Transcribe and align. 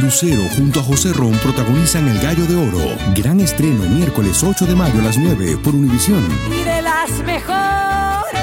Lucero 0.00 0.42
junto 0.56 0.80
a 0.80 0.82
José 0.82 1.12
Ron 1.12 1.32
protagonizan 1.38 2.08
El 2.08 2.18
Gallo 2.20 2.44
de 2.46 2.56
Oro. 2.56 2.96
Gran 3.14 3.40
estreno 3.40 3.84
miércoles 3.88 4.42
8 4.42 4.66
de 4.66 4.74
mayo 4.74 5.00
a 5.00 5.04
las 5.04 5.18
9 5.18 5.58
por 5.62 5.74
Univisión. 5.74 6.26
Y 6.50 6.62
de 6.64 6.82
las 6.82 7.10
mejores. 7.24 8.42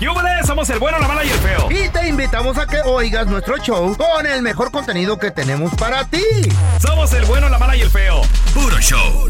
¡Yúbales! 0.00 0.46
Somos 0.46 0.68
el 0.70 0.78
bueno, 0.78 0.98
la 0.98 1.08
mala 1.08 1.24
y 1.24 1.28
el 1.30 1.38
feo. 1.38 1.68
Y 1.70 1.88
te 1.88 2.08
invitamos 2.08 2.58
a 2.58 2.66
que 2.66 2.80
oigas 2.84 3.26
nuestro 3.26 3.56
show 3.58 3.96
con 3.96 4.26
el 4.26 4.42
mejor 4.42 4.70
contenido 4.70 5.18
que 5.18 5.30
tenemos 5.30 5.72
para 5.74 6.04
ti. 6.04 6.22
Somos 6.80 7.12
el 7.14 7.24
bueno, 7.24 7.48
la 7.48 7.58
mala 7.58 7.76
y 7.76 7.80
el 7.82 7.90
feo. 7.90 8.20
Puro 8.52 8.78
show. 8.80 9.28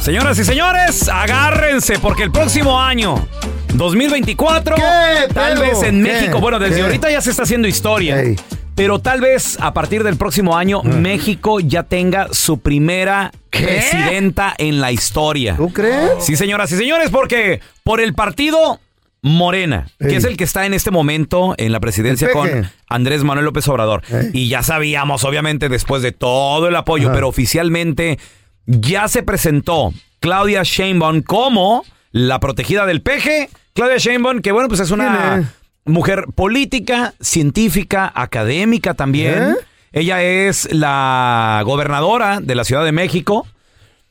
Señoras 0.00 0.38
y 0.38 0.44
señores, 0.44 1.08
agárrense 1.08 1.98
porque 1.98 2.24
el 2.24 2.30
próximo 2.30 2.78
año, 2.78 3.26
2024, 3.72 4.76
¿Qué, 4.76 5.32
tal 5.32 5.58
vez 5.58 5.82
en 5.82 6.02
¿Qué? 6.04 6.12
México, 6.12 6.40
bueno, 6.40 6.58
desde 6.58 6.76
¿Qué? 6.76 6.82
ahorita 6.82 7.10
ya 7.10 7.22
se 7.22 7.30
está 7.30 7.44
haciendo 7.44 7.66
historia. 7.68 8.20
Ey. 8.20 8.36
Pero 8.74 8.98
tal 8.98 9.20
vez 9.20 9.56
a 9.60 9.72
partir 9.72 10.02
del 10.02 10.16
próximo 10.16 10.56
año 10.56 10.82
México 10.82 11.60
ya 11.60 11.84
tenga 11.84 12.28
su 12.32 12.58
primera 12.58 13.30
presidenta 13.50 14.54
en 14.58 14.80
la 14.80 14.90
historia. 14.90 15.56
¿Tú 15.56 15.72
crees? 15.72 16.10
Sí, 16.20 16.36
señoras 16.36 16.72
y 16.72 16.76
señores, 16.76 17.10
porque 17.10 17.60
por 17.84 18.00
el 18.00 18.14
partido 18.14 18.80
Morena, 19.22 19.86
que 19.98 20.16
es 20.16 20.24
el 20.24 20.36
que 20.36 20.44
está 20.44 20.66
en 20.66 20.74
este 20.74 20.90
momento 20.90 21.54
en 21.56 21.72
la 21.72 21.80
presidencia 21.80 22.28
El 22.28 22.34
con. 22.34 22.70
Andrés 22.88 23.24
Manuel 23.24 23.46
López 23.46 23.66
Obrador. 23.68 24.02
Y 24.34 24.48
ya 24.48 24.62
sabíamos, 24.62 25.24
obviamente, 25.24 25.70
después 25.70 26.02
de 26.02 26.12
todo 26.12 26.68
el 26.68 26.76
apoyo, 26.76 27.10
pero 27.10 27.28
oficialmente 27.28 28.18
ya 28.66 29.08
se 29.08 29.22
presentó 29.22 29.94
Claudia 30.20 30.62
Sheinbaum 30.62 31.22
como 31.22 31.84
la 32.12 32.38
protegida 32.38 32.84
del 32.84 33.00
peje. 33.00 33.48
Claudia 33.72 33.96
Sheinbaum, 33.96 34.40
que 34.40 34.52
bueno, 34.52 34.68
pues 34.68 34.80
es 34.80 34.88
¿Quién 34.88 35.00
una? 35.00 35.52
Mujer 35.84 36.26
política, 36.34 37.14
científica, 37.20 38.10
académica 38.14 38.94
también. 38.94 39.42
¿Eh? 39.42 39.54
Ella 39.92 40.22
es 40.22 40.72
la 40.72 41.62
gobernadora 41.64 42.40
de 42.40 42.54
la 42.54 42.64
Ciudad 42.64 42.84
de 42.84 42.92
México. 42.92 43.46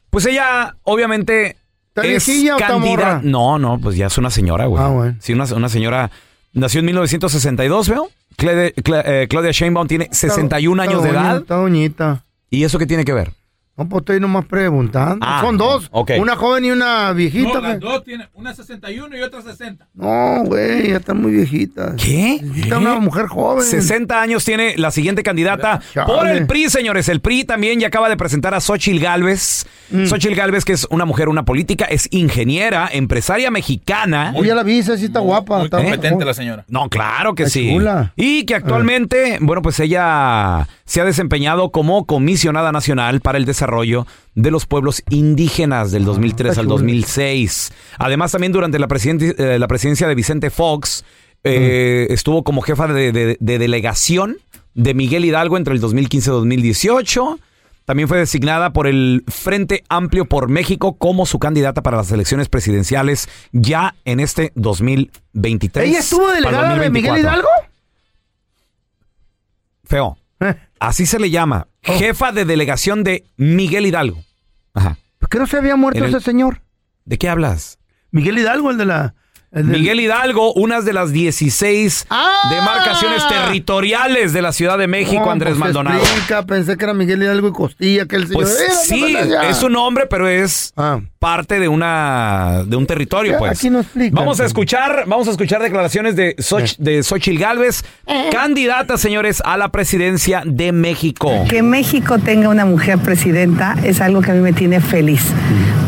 Pues 0.09 0.25
ella, 0.25 0.75
obviamente, 0.83 1.57
¿Está 1.89 2.03
es 2.07 2.27
está 2.29 2.57
candidata. 2.57 3.21
No, 3.23 3.59
no, 3.59 3.79
pues 3.79 3.95
ya 3.95 4.07
es 4.07 4.17
una 4.17 4.29
señora, 4.29 4.65
güey. 4.67 4.81
Ah, 4.83 4.87
bueno. 4.89 5.15
Sí, 5.19 5.33
una, 5.33 5.45
una 5.53 5.69
señora. 5.69 6.09
Nació 6.53 6.79
en 6.81 6.85
1962, 6.85 7.89
¿veo? 7.89 8.09
Claudia, 8.37 8.69
Cla- 8.75 9.03
eh, 9.05 9.27
Claudia 9.29 9.51
Sheinbaum 9.51 9.87
tiene 9.87 10.07
61 10.11 10.81
Está 10.83 10.91
años 10.91 11.03
de 11.03 11.09
doña, 11.11 11.21
edad. 11.21 11.37
Está 11.37 11.55
doñita. 11.55 12.23
¿Y 12.49 12.63
eso 12.63 12.77
qué 12.79 12.85
tiene 12.85 13.05
que 13.05 13.13
ver? 13.13 13.31
No, 13.75 13.89
pues 13.89 14.01
estoy 14.01 14.19
nomás 14.19 14.45
preguntando. 14.45 15.25
Ah, 15.27 15.41
Son 15.41 15.57
dos. 15.57 15.87
ok. 15.91 16.11
Una 16.19 16.35
joven 16.35 16.63
y 16.65 16.69
una 16.69 17.11
viejita. 17.11 17.55
No, 17.55 17.61
las 17.61 17.79
dos 17.79 18.03
tienen 18.03 18.27
una 18.35 18.53
61 18.53 19.17
y 19.17 19.21
otra 19.21 19.41
60. 19.41 19.87
No, 19.95 20.43
güey, 20.45 20.91
ya 20.91 20.97
están 20.97 21.19
muy 21.19 21.31
viejitas. 21.31 21.95
¿Qué? 21.95 22.39
Necesita 22.43 22.77
una 22.77 22.99
mujer 22.99 23.25
joven. 23.25 23.65
60 23.65 24.21
años 24.21 24.45
tiene 24.45 24.75
la 24.77 24.91
siguiente 24.91 25.23
candidata 25.23 25.81
Chale. 25.91 26.05
por 26.05 26.27
el 26.27 26.45
PRI, 26.45 26.69
señores. 26.69 27.09
El 27.09 27.19
PRI 27.19 27.45
también 27.45 27.79
ya 27.79 27.87
acaba 27.87 28.09
de 28.09 28.17
presentar 28.17 28.53
a 28.53 28.61
Xochil 28.61 28.99
Gálvez. 28.99 29.65
Mm. 29.89 30.05
Xochil 30.05 30.35
Gálvez, 30.35 30.65
que 30.65 30.73
es 30.73 30.85
una 30.91 31.05
mujer, 31.05 31.27
una 31.27 31.43
política, 31.43 31.85
es 31.85 32.07
ingeniera, 32.11 32.87
empresaria 32.91 33.49
mexicana. 33.49 34.33
Oye, 34.35 34.49
ya 34.49 34.55
la 34.55 34.61
vi, 34.61 34.83
sí 34.83 34.91
está 34.91 35.19
guapa. 35.19 35.57
Muy 35.57 35.65
está 35.65 35.77
competente 35.77 36.25
la 36.25 36.35
señora. 36.35 36.63
No, 36.67 36.89
claro 36.89 37.33
que 37.33 37.43
Está 37.43 37.53
sí. 37.53 37.71
chula. 37.73 38.13
Y 38.15 38.45
que 38.45 38.53
actualmente, 38.53 39.39
bueno, 39.41 39.63
pues 39.63 39.79
ella 39.79 40.67
se 40.85 41.01
ha 41.01 41.05
desempeñado 41.05 41.71
como 41.71 42.05
comisionada 42.05 42.71
nacional 42.71 43.19
para 43.21 43.39
el 43.39 43.45
desarrollo 43.45 43.62
de 44.35 44.51
los 44.51 44.65
pueblos 44.65 45.03
indígenas 45.09 45.91
del 45.91 46.05
2003 46.05 46.49
está 46.51 46.61
al 46.61 46.67
chula. 46.67 46.75
2006. 46.75 47.71
Además, 47.99 48.31
también 48.31 48.51
durante 48.51 48.79
la, 48.79 48.87
presidenti- 48.87 49.35
eh, 49.37 49.59
la 49.59 49.67
presidencia 49.67 50.07
de 50.07 50.15
Vicente 50.15 50.49
Fox, 50.49 51.03
eh, 51.43 52.07
estuvo 52.09 52.43
como 52.43 52.61
jefa 52.61 52.87
de, 52.87 53.11
de- 53.11 53.37
de 53.39 53.59
delegación 53.59 54.37
de 54.73 54.93
Miguel 54.93 55.25
Hidalgo 55.25 55.57
entre 55.57 55.73
el 55.73 55.79
2015 55.81 56.29
y 56.29 56.33
2018. 56.33 57.39
También 57.85 58.07
fue 58.07 58.17
designada 58.17 58.71
por 58.71 58.87
el 58.87 59.25
Frente 59.27 59.83
Amplio 59.89 60.23
por 60.25 60.47
México 60.49 60.93
como 60.97 61.25
su 61.25 61.37
candidata 61.37 61.83
para 61.83 61.97
las 61.97 62.09
elecciones 62.13 62.47
presidenciales 62.47 63.27
ya 63.51 63.93
en 64.05 64.21
este 64.21 64.53
2023. 64.55 65.89
¿Ella 65.89 65.99
estuvo 65.99 66.29
delegada 66.29 66.75
de 66.79 66.89
Miguel 66.89 67.11
2024. 67.15 67.19
Hidalgo? 67.19 67.49
Feo. 69.83 70.17
Eh, 70.39 70.55
Así 70.79 71.05
se 71.05 71.19
le 71.19 71.29
llama. 71.29 71.67
Oh. 71.87 71.97
Jefa 71.97 72.31
de 72.31 72.45
delegación 72.45 73.03
de 73.03 73.25
Miguel 73.37 73.85
Hidalgo. 73.85 74.23
Ajá. 74.73 74.97
¿Por 75.19 75.29
qué 75.29 75.39
no 75.39 75.47
se 75.47 75.57
había 75.57 75.75
muerto 75.75 75.97
En 75.99 76.05
el- 76.05 76.09
ese 76.15 76.23
señor? 76.23 76.61
¿De 77.05 77.17
qué 77.17 77.29
hablas? 77.29 77.79
Miguel 78.11 78.37
Hidalgo, 78.37 78.71
el 78.71 78.77
de 78.77 78.85
la... 78.85 79.15
Miguel 79.53 79.99
Hidalgo, 79.99 80.53
unas 80.53 80.83
de 80.85 80.93
las 80.93 81.11
16 81.11 82.07
¡Ah! 82.09 82.31
demarcaciones 82.49 83.27
territoriales 83.27 84.33
de 84.33 84.41
la 84.41 84.51
Ciudad 84.51 84.77
de 84.77 84.87
México, 84.87 85.23
No, 85.25 85.31
Andrés 85.31 85.51
pues, 85.51 85.59
Maldonado. 85.59 85.99
explica, 85.99 86.45
pensé 86.45 86.75
que 86.77 86.83
era 86.85 86.93
Miguel 86.93 87.21
Hidalgo 87.21 87.49
y 87.49 87.51
Costilla, 87.51 88.05
que 88.07 88.15
el 88.15 88.23
señor... 88.27 88.43
Pues 88.43 88.59
Era, 88.59 88.73
sí, 88.75 89.17
es 89.49 89.57
su 89.57 89.69
nombre, 89.69 90.07
pero 90.07 90.27
es 90.27 90.73
Ah. 90.75 90.99
parte 91.19 91.59
de 91.59 91.67
una 91.67 92.63
de 92.65 92.75
un 92.75 92.85
territorio, 92.87 93.37
pues. 93.37 93.51
aquí 93.59 93.69
no 93.69 93.79
explican. 93.81 94.15
Vamos 94.15 94.39
a 94.39 94.45
escuchar, 94.45 95.03
vamos 95.07 95.27
a 95.27 95.31
escuchar 95.31 95.61
declaraciones 95.61 96.15
de 96.15 96.35
Xoch- 96.37 96.77
de 96.77 97.03
Xochil 97.03 97.37
Gálvez, 97.39 97.83
candidata, 98.31 98.97
señores, 98.97 99.41
a 99.45 99.57
la 99.57 99.69
presidencia 99.69 100.41
de 100.45 100.71
México. 100.71 101.29
Que 101.49 101.61
México 101.61 102.17
tenga 102.19 102.49
una 102.49 102.65
mujer 102.65 102.97
presidenta 102.97 103.75
es 103.83 104.01
algo 104.01 104.21
que 104.21 104.31
a 104.31 104.33
mí 104.33 104.41
me 104.41 104.53
tiene 104.53 104.81
feliz, 104.81 105.23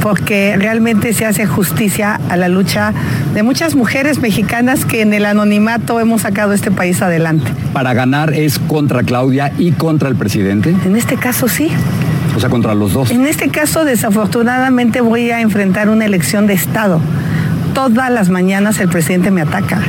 porque 0.02 0.56
realmente 0.58 1.14
se 1.14 1.26
hace 1.26 1.46
justicia 1.47 2.20
a 2.30 2.38
la 2.38 2.47
lucha 2.47 2.94
de 3.34 3.44
muchas 3.44 3.55
mujeres 3.76 4.20
mexicanas 4.20 4.84
que 4.86 5.02
en 5.02 5.14
el 5.14 5.26
anonimato 5.26 6.00
hemos 6.00 6.22
sacado 6.24 6.52
este 6.54 6.72
país 6.72 7.02
adelante. 7.02 7.50
para 7.74 7.94
ganar 7.94 8.34
es 8.34 8.60
contra 8.60 9.04
Claudia 9.04 9.54
y 9.58 9.72
contra 9.72 10.10
el 10.10 10.16
presidente, 10.16 10.76
En 10.86 10.96
este 10.96 11.16
caso 11.16 11.48
sí. 11.48 11.70
o 12.36 12.40
sea, 12.40 12.50
contra 12.50 12.76
los 12.76 12.94
dos. 12.94 13.12
En 13.12 13.26
este 13.26 13.50
caso 13.50 13.86
desafortunadamente 13.86 15.00
voy 15.02 15.32
a 15.32 15.40
enfrentar 15.42 15.90
una 15.90 16.06
elección 16.06 16.48
de 16.48 16.54
Estado. 16.54 17.00
Todas 17.74 18.12
las 18.12 18.30
mañanas 18.30 18.80
el 18.80 18.90
presidente 18.90 19.32
me 19.32 19.42
ataca. 19.42 19.82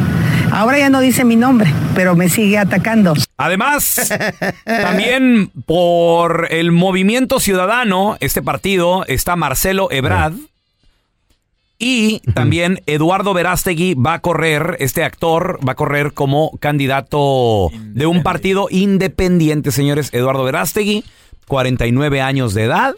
Ahora 0.53 0.79
ya 0.79 0.89
no 0.89 1.01
dice 1.01 1.25
mi 1.25 1.35
nombre, 1.37 1.71
pero 1.95 2.15
me 2.15 2.29
sigue 2.29 2.59
atacando. 2.59 3.15
Además, 3.37 4.09
también 4.65 5.51
por 5.67 6.49
el 6.51 6.71
Movimiento 6.73 7.41
Ciudadano, 7.41 8.17
este 8.21 8.43
partido, 8.43 9.05
está 9.07 9.35
Marcelo 9.37 9.89
Ebrard. 9.91 10.35
Y 11.79 12.21
también 12.33 12.81
Eduardo 12.87 13.35
Verástegui 13.35 13.95
va 13.95 14.15
a 14.15 14.21
correr, 14.21 14.77
este 14.81 15.05
actor 15.05 15.61
va 15.67 15.73
a 15.73 15.77
correr 15.77 16.13
como 16.15 16.57
candidato 16.59 17.71
de 17.73 18.07
un 18.07 18.23
partido 18.23 18.69
independiente, 18.71 19.71
señores. 19.71 20.09
Eduardo 20.15 20.45
Verástegui, 20.45 21.05
49 21.47 22.23
años 22.23 22.55
de 22.55 22.65
edad, 22.65 22.95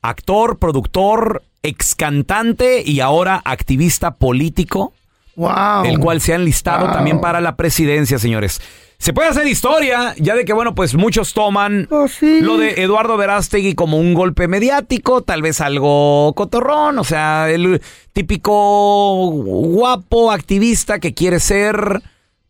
actor, 0.00 0.58
productor, 0.58 1.42
ex 1.62 1.94
cantante 1.94 2.82
y 2.84 2.98
ahora 2.98 3.40
activista 3.44 4.16
político 4.16 4.92
Wow. 5.36 5.84
el 5.86 5.98
cual 5.98 6.20
se 6.20 6.32
ha 6.32 6.36
enlistado 6.36 6.84
Wow. 6.86 6.94
también 6.94 7.20
para 7.20 7.40
la 7.40 7.56
presidencia, 7.56 8.18
señores. 8.18 8.60
Se 8.98 9.12
puede 9.12 9.28
hacer 9.30 9.48
historia, 9.48 10.14
ya 10.18 10.36
de 10.36 10.44
que, 10.44 10.52
bueno, 10.52 10.74
pues 10.76 10.94
muchos 10.94 11.32
toman 11.34 11.88
Oh, 11.90 12.06
sí. 12.06 12.40
lo 12.40 12.56
de 12.56 12.82
Eduardo 12.82 13.16
Verástegui 13.16 13.74
como 13.74 13.98
un 13.98 14.14
golpe 14.14 14.46
mediático, 14.46 15.22
tal 15.22 15.42
vez 15.42 15.60
algo 15.60 16.32
cotorrón, 16.36 16.98
o 17.00 17.04
sea, 17.04 17.50
el 17.50 17.82
típico 18.12 19.30
guapo 19.30 20.30
activista 20.30 20.98
que 21.00 21.14
quiere 21.14 21.40
ser 21.40 22.02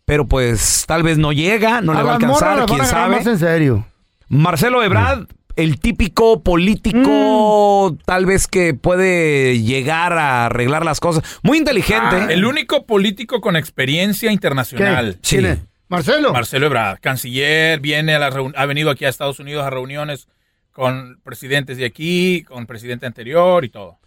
pero 0.05 0.27
pues 0.27 0.85
tal 0.87 1.03
vez 1.05 1.17
no 1.17 1.33
llega, 1.33 1.81
no 1.81 1.93
A 1.93 1.97
le 1.97 2.03
va 2.03 2.11
a 2.11 2.15
alcanzar, 2.17 2.67
quién 2.67 2.85
sabe. 2.85 3.17
más 3.17 3.27
en 3.27 3.39
serio. 3.39 3.87
Marcelo 4.29 4.83
Ebrard, 4.83 5.27
el 5.57 5.79
típico 5.81 6.43
político, 6.43 7.93
Mm. 7.93 7.97
tal 8.05 8.27
vez 8.27 8.47
que 8.47 8.75
puede 8.75 9.61
llegar 9.63 10.13
a 10.15 10.47
arreglar 10.47 10.85
las 10.85 11.01
cosas. 11.01 11.23
Muy 11.43 11.59
inteligente. 11.59 12.17
Ah, 12.17 12.27
El 12.31 12.45
único 12.45 12.87
político 12.87 13.41
con 13.41 13.57
experiencia 13.57 14.31
internacional. 14.33 15.19
Sí. 15.23 15.37
¿Quién 15.37 15.47
es? 15.53 15.59
Marcelo. 15.89 16.33
Marcelo 16.33 16.67
Ebrard, 16.67 17.01
canciller, 17.01 17.79
viene 17.81 18.15
a 18.15 18.19
la 18.19 18.27
ha 18.57 18.67
venido 18.67 18.91
aquí 18.91 19.05
a 19.05 19.09
Estados 19.11 19.39
Unidos 19.41 19.65
a 19.65 19.71
reuniones 19.71 20.27
con 20.73 21.21
presidentes 21.23 21.77
de 21.77 21.85
aquí, 21.85 22.45
con 22.45 22.67
presidente 22.67 23.05
anterior 23.07 23.65
y 23.65 23.69
todo. 23.69 23.99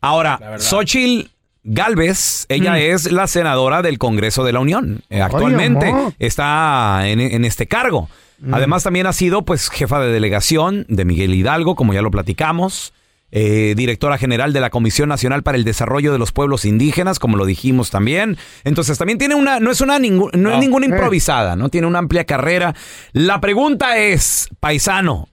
Ahora. 0.00 0.38
Xochitl 0.58 1.30
Galvez, 1.62 2.46
ella 2.48 2.72
Mm. 2.72 2.76
es 2.94 3.12
la 3.12 3.26
senadora 3.26 3.82
del 3.82 3.98
Congreso 3.98 4.42
de 4.44 4.52
la 4.52 4.60
Unión. 4.60 5.02
Eh, 5.10 5.20
actualmente 5.20 5.92
está 6.18 7.02
en, 7.08 7.20
en 7.20 7.44
este 7.44 7.66
cargo. 7.68 8.08
Mm. 8.40 8.54
Además, 8.54 8.82
también 8.84 9.06
ha 9.06 9.12
sido 9.12 9.44
pues 9.44 9.68
jefa 9.70 10.00
de 10.00 10.12
delegación 10.12 10.86
de 10.88 11.04
Miguel 11.04 11.34
Hidalgo, 11.34 11.74
como 11.74 11.92
ya 11.94 12.02
lo 12.02 12.10
platicamos. 12.10 12.92
eh, 13.30 13.74
directora 13.76 14.16
general 14.16 14.54
de 14.54 14.60
la 14.60 14.70
Comisión 14.70 15.10
Nacional 15.10 15.42
para 15.42 15.58
el 15.58 15.64
Desarrollo 15.64 16.12
de 16.12 16.18
los 16.18 16.32
Pueblos 16.32 16.64
Indígenas, 16.64 17.18
como 17.18 17.36
lo 17.36 17.44
dijimos 17.44 17.90
también. 17.90 18.38
Entonces, 18.64 18.96
también 18.96 19.18
tiene 19.18 19.34
una, 19.34 19.60
no 19.60 19.70
es 19.70 19.82
una 19.82 19.98
ningún- 19.98 20.30
no 20.32 20.48
es 20.48 20.54
No. 20.56 20.60
ninguna 20.62 20.86
Eh. 20.86 20.88
improvisada, 20.88 21.54
¿no? 21.54 21.68
Tiene 21.68 21.86
una 21.86 21.98
amplia 21.98 22.24
carrera. 22.24 22.74
La 23.12 23.38
pregunta 23.38 23.98
es, 23.98 24.48
paisano, 24.60 25.28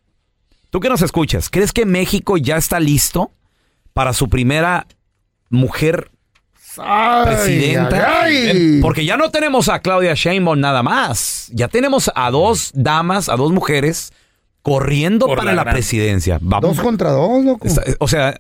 tú 0.72 0.82
que 0.82 0.90
nos 0.90 1.02
escuchas, 1.04 1.50
¿crees 1.50 1.72
que 1.72 1.86
México 1.86 2.36
ya 2.36 2.58
está 2.58 2.82
listo 2.82 3.32
para 3.94 4.12
su 4.12 4.28
primera 4.28 4.88
mujer 5.50 6.12
Ay, 6.84 7.26
presidenta? 7.26 8.22
ay, 8.22 8.36
ay. 8.50 8.80
Porque 8.82 9.06
ya 9.06 9.18
no 9.18 9.30
tenemos 9.32 9.70
a 9.70 9.80
Claudia 9.80 10.14
Sheinbaum 10.14 10.60
nada 10.60 10.84
más. 10.84 11.50
Ya 11.52 11.68
tenemos 11.68 12.12
a 12.16 12.32
dos 12.32 12.72
damas, 12.74 13.30
a 13.30 13.36
dos 13.36 13.52
mujeres 13.52 14.12
corriendo 14.62 15.28
Por 15.28 15.38
para 15.38 15.54
la 15.54 15.64
presidencia. 15.66 16.40
Vamos. 16.42 16.76
Dos 16.76 16.84
contra 16.84 17.12
dos, 17.12 17.44
loco. 17.44 17.68
Está- 17.68 17.84
O 18.00 18.08
sea, 18.08 18.36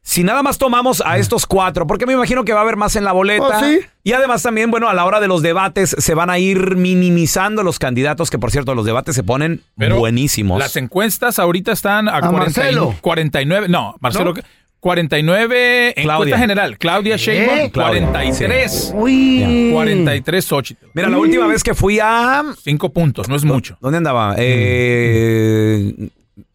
si 0.00 0.24
nada 0.24 0.42
más 0.42 0.56
tomamos 0.56 1.02
a 1.04 1.18
estos 1.18 1.44
cuatro, 1.44 1.86
porque 1.86 2.06
me 2.06 2.14
imagino 2.14 2.42
que 2.44 2.54
va 2.54 2.60
a 2.60 2.62
haber 2.62 2.76
más 2.76 2.96
en 2.96 3.04
la 3.04 3.12
boleta. 3.12 3.58
Oh, 3.58 3.60
sí. 3.64 3.80
Y 4.02 4.12
además 4.14 4.42
también, 4.42 4.70
bueno, 4.70 4.88
a 4.88 4.94
la 4.94 5.04
hora 5.04 5.20
de 5.20 5.28
los 5.28 5.42
debates 5.42 5.94
se 5.98 6.14
van 6.14 6.30
a 6.30 6.38
ir 6.38 6.76
minimizando 6.76 7.62
los 7.62 7.78
candidatos, 7.78 8.30
que 8.30 8.38
por 8.38 8.50
cierto, 8.50 8.74
los 8.74 8.86
debates 8.86 9.14
se 9.14 9.22
ponen 9.22 9.60
Pero 9.76 9.98
buenísimos. 9.98 10.58
Las 10.58 10.76
encuestas 10.76 11.38
ahorita 11.38 11.72
están 11.72 12.08
a, 12.08 12.20
40 12.20 12.36
y- 12.38 12.38
Marcelo. 12.64 12.94
49. 13.02 13.68
No, 13.68 13.96
Marcelo. 14.00 14.32
¿No? 14.32 14.40
49 14.80 15.94
Claudia. 15.96 16.12
encuesta 16.14 16.38
general. 16.38 16.78
Claudia 16.78 17.16
Sheinbaum, 17.16 17.70
Claudia, 17.70 18.06
43. 18.10 18.92
Uy. 18.94 19.70
43 19.72 20.44
Xochitl. 20.44 20.86
Mira, 20.94 21.08
la 21.08 21.18
última 21.18 21.46
vez 21.46 21.62
que 21.62 21.74
fui 21.74 21.98
a... 22.00 22.44
Cinco 22.62 22.90
puntos, 22.92 23.28
no 23.28 23.36
es 23.36 23.44
mucho. 23.44 23.76
¿Dónde 23.80 23.98
andaba? 23.98 24.34
Eh, 24.38 26.10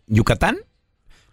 ¿Yucatán? 0.08 0.58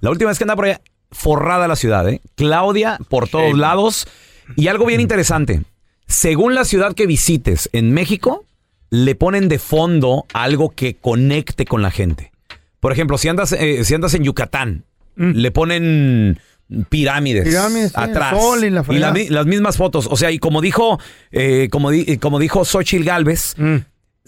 La 0.00 0.10
última 0.10 0.30
vez 0.30 0.38
que 0.38 0.44
andaba 0.44 0.56
por 0.56 0.64
allá, 0.66 0.80
forrada 1.12 1.68
la 1.68 1.76
ciudad, 1.76 2.08
¿eh? 2.08 2.20
Claudia 2.34 2.98
por 3.08 3.28
todos 3.28 3.44
Sheinbaum. 3.44 3.60
lados. 3.60 4.08
Y 4.56 4.68
algo 4.68 4.86
bien 4.86 5.00
interesante. 5.00 5.62
Según 6.06 6.54
la 6.54 6.64
ciudad 6.64 6.94
que 6.94 7.06
visites 7.06 7.68
en 7.72 7.92
México, 7.92 8.44
le 8.90 9.14
ponen 9.14 9.48
de 9.48 9.58
fondo 9.60 10.26
algo 10.32 10.70
que 10.70 10.96
conecte 10.96 11.64
con 11.66 11.82
la 11.82 11.90
gente. 11.92 12.32
Por 12.80 12.92
ejemplo, 12.92 13.16
si 13.18 13.28
andas, 13.28 13.52
eh, 13.52 13.84
si 13.84 13.94
andas 13.94 14.14
en 14.14 14.24
Yucatán, 14.24 14.84
le 15.16 15.50
ponen 15.50 16.40
pirámides, 16.88 17.44
Pirámides, 17.48 17.88
sí, 17.90 17.94
atrás 17.96 18.40
sol 18.40 18.64
y 18.64 18.70
la 18.70 19.12
mi- 19.12 19.28
las 19.28 19.46
mismas 19.46 19.76
fotos. 19.76 20.06
O 20.10 20.16
sea, 20.16 20.30
y 20.30 20.38
como 20.38 20.60
dijo, 20.60 20.98
eh, 21.32 21.68
como, 21.70 21.90
di- 21.90 22.18
como 22.18 22.38
dijo 22.38 22.64
Xochitl 22.64 23.04
Galvez, 23.04 23.54
Mm. 23.56 23.76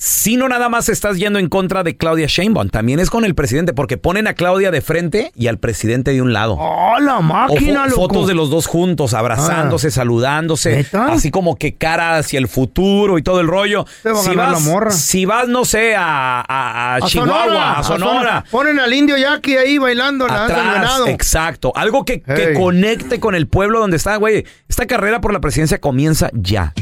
Si 0.05 0.37
no 0.37 0.49
nada 0.49 0.69
más 0.69 0.89
estás 0.89 1.17
yendo 1.17 1.39
en 1.39 1.49
contra 1.49 1.85
de 1.85 1.97
Claudia 1.97 2.27
Sheinbaum, 2.27 2.71
también 2.71 2.99
es 2.99 3.09
con 3.09 3.25
el 3.25 3.37
presidente, 3.37 3.73
porque 3.73 3.99
ponen 3.99 4.27
a 4.27 4.35
Claudia 4.35 4.73
de 4.73 4.81
frente 4.81 5.31
y 5.37 5.47
al 5.47 5.59
presidente 5.59 6.11
de 6.11 6.21
un 6.21 6.33
lado. 6.33 6.57
¡Oh, 6.59 6.99
la 6.99 7.19
O 7.19 7.23
máquina, 7.23 7.85
fo- 7.85 7.91
loco! 7.91 8.01
fotos 8.09 8.27
de 8.27 8.35
los 8.35 8.51
dos 8.51 8.67
juntos, 8.67 9.15
abrazándose, 9.15 9.93
saludándose, 9.93 10.75
¿Neta? 10.79 11.07
así 11.13 11.31
como 11.31 11.55
que 11.57 11.77
cara 11.77 12.17
hacia 12.19 12.41
el 12.41 12.49
futuro 12.49 13.17
y 13.17 13.23
todo 13.23 13.41
el 13.41 13.47
rollo. 13.47 13.87
Si, 14.03 14.35
vas, 14.35 14.97
si 14.97 15.25
vas, 15.25 15.47
no 15.47 15.65
sé, 15.65 15.95
a, 15.95 16.41
a- 16.41 16.45
a 16.49 16.95
A 16.97 17.01
Chihuahua, 17.03 17.79
a 17.79 17.83
Sonora, 17.85 18.45
Ponen 18.51 18.81
al 18.81 18.93
indio 18.93 19.17
Jackie 19.17 19.57
ahí 19.57 19.79
bailando 19.79 20.27
la 20.27 20.47
atrás, 20.47 21.01
exacto. 21.07 21.73
Algo 21.77 22.05
que, 22.05 22.23
que 22.23 22.55
conecte 22.55 23.21
con 23.21 23.37
el 23.37 23.47
pueblo 23.47 23.79
donde 23.79 23.99
está, 23.99 24.17
güey. 24.17 24.45
Esta 24.69 24.87
carrera 24.87 25.21
por 25.21 25.33
la 25.33 25.39
presidencia 25.41 25.81
comienza 25.81 26.29
ya. 26.33 26.73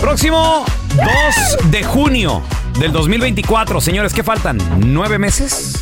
Próximo 0.00 0.64
2 1.60 1.70
de 1.70 1.82
junio 1.82 2.42
del 2.78 2.92
2024. 2.92 3.80
Señores, 3.80 4.14
¿qué 4.14 4.22
faltan? 4.22 4.58
¿Nueve 4.86 5.18
meses? 5.18 5.74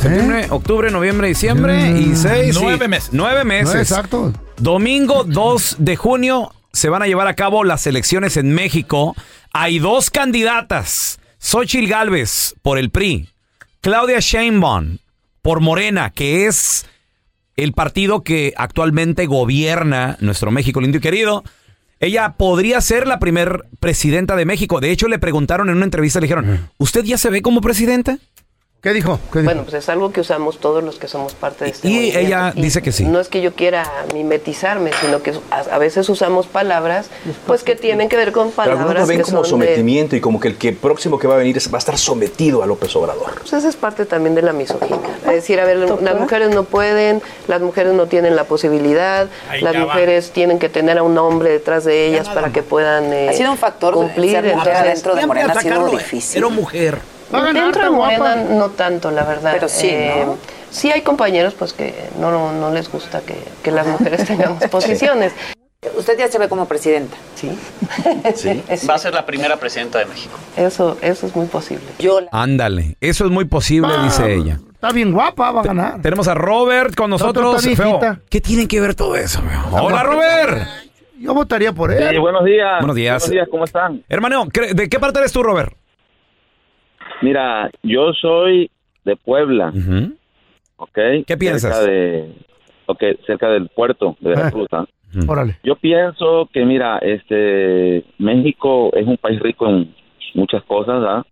Septiembre, 0.00 0.46
octubre, 0.50 0.90
noviembre, 0.90 1.28
diciembre 1.28 1.98
y 1.98 2.14
seis. 2.16 2.54
sí. 2.54 2.60
Nueve 2.62 2.88
meses. 2.88 3.10
Nueve 3.12 3.38
No, 3.40 3.44
meses. 3.44 3.74
exacto. 3.90 4.32
Domingo 4.58 5.24
2 5.24 5.76
de 5.78 5.96
junio 5.96 6.52
se 6.72 6.88
van 6.88 7.02
a 7.02 7.06
llevar 7.06 7.26
a 7.26 7.34
cabo 7.34 7.64
las 7.64 7.86
elecciones 7.86 8.36
en 8.36 8.52
México. 8.52 9.14
Hay 9.52 9.78
dos 9.78 10.10
candidatas. 10.10 11.18
Xochitl 11.38 11.86
Galvez 11.88 12.54
por 12.62 12.78
el 12.78 12.90
PRI. 12.90 13.28
Claudia 13.80 14.18
Sheinbaum 14.20 14.98
por 15.42 15.60
Morena, 15.60 16.10
que 16.10 16.46
es 16.46 16.86
el 17.56 17.72
partido 17.72 18.22
que 18.22 18.54
actualmente 18.56 19.26
gobierna 19.26 20.16
nuestro 20.20 20.50
México 20.50 20.80
lindo 20.80 20.98
y 20.98 21.00
querido. 21.00 21.44
Ella 22.04 22.34
podría 22.36 22.82
ser 22.82 23.06
la 23.06 23.18
primer 23.18 23.64
presidenta 23.80 24.36
de 24.36 24.44
México. 24.44 24.80
De 24.80 24.90
hecho, 24.90 25.08
le 25.08 25.18
preguntaron 25.18 25.70
en 25.70 25.76
una 25.76 25.86
entrevista, 25.86 26.20
le 26.20 26.26
dijeron, 26.26 26.68
¿usted 26.76 27.02
ya 27.02 27.16
se 27.16 27.30
ve 27.30 27.40
como 27.40 27.62
presidenta? 27.62 28.18
¿Qué 28.84 28.92
dijo? 28.92 29.18
¿Qué 29.32 29.40
dijo? 29.40 29.44
Bueno, 29.46 29.62
pues 29.62 29.74
es 29.74 29.88
algo 29.88 30.12
que 30.12 30.20
usamos 30.20 30.58
todos 30.58 30.84
los 30.84 30.96
que 30.98 31.08
somos 31.08 31.32
parte 31.34 31.64
de 31.64 31.70
este 31.72 31.88
Y 31.88 31.92
movimiento. 31.94 32.18
ella 32.20 32.52
dice 32.54 32.82
que 32.82 32.92
sí. 32.92 33.04
No 33.06 33.18
es 33.18 33.28
que 33.28 33.40
yo 33.40 33.54
quiera 33.54 33.90
mimetizarme, 34.12 34.90
sino 35.00 35.22
que 35.22 35.32
a, 35.50 35.60
a 35.74 35.78
veces 35.78 36.06
usamos 36.08 36.46
palabras 36.46 37.06
pues 37.46 37.62
que 37.62 37.74
tienen 37.76 38.08
que 38.10 38.16
ver 38.16 38.30
con 38.30 38.50
Pero 38.50 38.56
palabras 38.76 39.00
lo 39.02 39.06
ven 39.06 39.16
que 39.18 39.24
como 39.24 39.42
son 39.44 39.58
de- 39.60 39.66
sometimiento 39.66 40.16
y 40.16 40.20
como 40.20 40.38
que 40.38 40.48
el 40.48 40.56
que 40.58 40.72
próximo 40.72 41.18
que 41.18 41.26
va 41.26 41.34
a 41.34 41.38
venir 41.38 41.56
es- 41.56 41.72
va 41.72 41.76
a 41.76 41.78
estar 41.78 41.96
sometido 41.98 42.62
a 42.62 42.66
López 42.66 42.94
Obrador. 42.94 43.34
Pues 43.40 43.54
esa 43.54 43.68
es 43.68 43.76
parte 43.76 44.04
también 44.04 44.34
de 44.34 44.42
la 44.42 44.52
misoginia. 44.52 44.98
Es 45.26 45.32
decir, 45.32 45.58
a 45.60 45.64
ver, 45.64 45.78
las 45.78 46.20
mujeres 46.20 46.50
no 46.50 46.64
pueden, 46.64 47.22
las 47.48 47.62
mujeres 47.62 47.94
no 47.94 48.06
tienen 48.06 48.36
la 48.36 48.44
posibilidad, 48.44 49.28
Ahí 49.48 49.62
las 49.62 49.74
va. 49.74 49.80
mujeres 49.80 50.30
tienen 50.30 50.58
que 50.58 50.68
tener 50.68 50.98
a 50.98 51.02
un 51.02 51.16
hombre 51.16 51.48
detrás 51.50 51.84
de 51.84 52.06
ellas 52.06 52.28
para 52.28 52.52
que 52.52 52.62
puedan 52.62 53.12
eh, 53.14 53.30
Ha 53.30 53.32
sido 53.32 53.50
un 53.50 53.56
factor 53.56 53.94
cumplir. 53.94 54.32
ser 54.32 54.44
mujer 54.44 54.58
Entonces, 54.58 54.76
adentro 54.82 55.14
de 55.14 55.26
Morena 55.26 55.52
ha 55.54 55.60
sido 55.60 55.88
difícil. 55.88 56.38
Era 56.38 56.48
mujer. 56.50 56.98
Va 57.34 57.38
a 57.40 57.44
ganar, 57.46 57.62
Dentro 57.64 57.82
de 57.82 57.88
guapa. 57.88 58.18
Morena 58.18 58.36
no 58.50 58.70
tanto, 58.70 59.10
la 59.10 59.24
verdad. 59.24 59.52
Pero 59.54 59.68
sí, 59.68 59.92
¿no? 60.24 60.38
Sí 60.70 60.90
hay 60.90 61.02
compañeros 61.02 61.54
pues 61.54 61.72
que 61.72 61.94
no, 62.18 62.30
no, 62.30 62.52
no 62.52 62.70
les 62.70 62.90
gusta 62.90 63.20
que, 63.20 63.36
que 63.62 63.70
las 63.70 63.86
mujeres 63.86 64.24
tengamos 64.26 64.62
posiciones. 64.64 65.32
Usted 65.98 66.18
ya 66.18 66.28
se 66.28 66.38
ve 66.38 66.48
como 66.48 66.66
presidenta. 66.66 67.14
Sí. 67.34 67.50
Sí. 68.34 68.62
Va 68.88 68.94
a 68.94 68.98
ser 68.98 69.12
la 69.14 69.26
primera 69.26 69.56
presidenta 69.58 69.98
de 69.98 70.06
México. 70.06 70.34
Eso, 70.56 70.96
eso 71.02 71.26
es 71.26 71.36
muy 71.36 71.46
posible. 71.46 71.84
Yo 71.98 72.22
la- 72.22 72.28
Ándale, 72.32 72.96
eso 73.00 73.24
es 73.26 73.30
muy 73.30 73.44
posible, 73.44 73.92
Ah, 73.94 74.02
dice 74.04 74.34
ella. 74.34 74.58
Está 74.72 74.90
bien 74.92 75.12
guapa, 75.12 75.50
va 75.50 75.60
a 75.60 75.64
ganar. 75.64 76.00
Tenemos 76.02 76.26
a 76.28 76.34
Robert 76.34 76.94
con 76.94 77.10
nosotros. 77.10 77.64
está 77.66 77.82
Feo. 77.82 78.00
¿Qué 78.30 78.40
tiene 78.40 78.66
que 78.66 78.80
ver 78.80 78.94
todo 78.94 79.14
eso? 79.16 79.40
feo? 79.42 79.82
Hola, 79.82 80.02
Robert. 80.02 80.66
Yo 81.18 81.32
votaría 81.32 81.72
por 81.72 81.90
él. 81.92 82.06
Sí, 82.10 82.18
buenos 82.18 82.44
días. 82.44 82.78
Buenos 82.80 82.96
días. 82.96 83.14
Buenos 83.22 83.30
días, 83.30 83.48
¿cómo 83.50 83.64
están? 83.64 84.02
Hermano, 84.08 84.46
¿cre- 84.46 84.72
¿de 84.74 84.88
qué 84.88 84.98
parte 84.98 85.20
eres 85.20 85.32
tú, 85.32 85.42
Robert? 85.42 85.72
Mira, 87.22 87.70
yo 87.82 88.12
soy 88.12 88.70
de 89.04 89.16
Puebla, 89.16 89.68
Ujú. 89.74 90.14
¿ok? 90.76 90.98
¿Qué 91.26 91.36
piensas? 91.38 91.76
Cerca, 91.76 91.90
de, 91.90 92.32
ok, 92.86 93.02
cerca 93.26 93.48
del 93.50 93.68
puerto 93.68 94.16
de 94.20 94.30
Veracruz. 94.30 94.68
¿ah? 94.72 94.86
Órale. 95.26 95.58
Yo 95.62 95.76
pienso 95.76 96.48
que, 96.52 96.64
mira, 96.64 96.98
este 96.98 98.04
México 98.18 98.90
es 98.94 99.06
un 99.06 99.16
país 99.16 99.40
rico 99.40 99.68
en 99.68 99.94
muchas 100.34 100.62
cosas, 100.64 101.02
¿ah? 101.06 101.24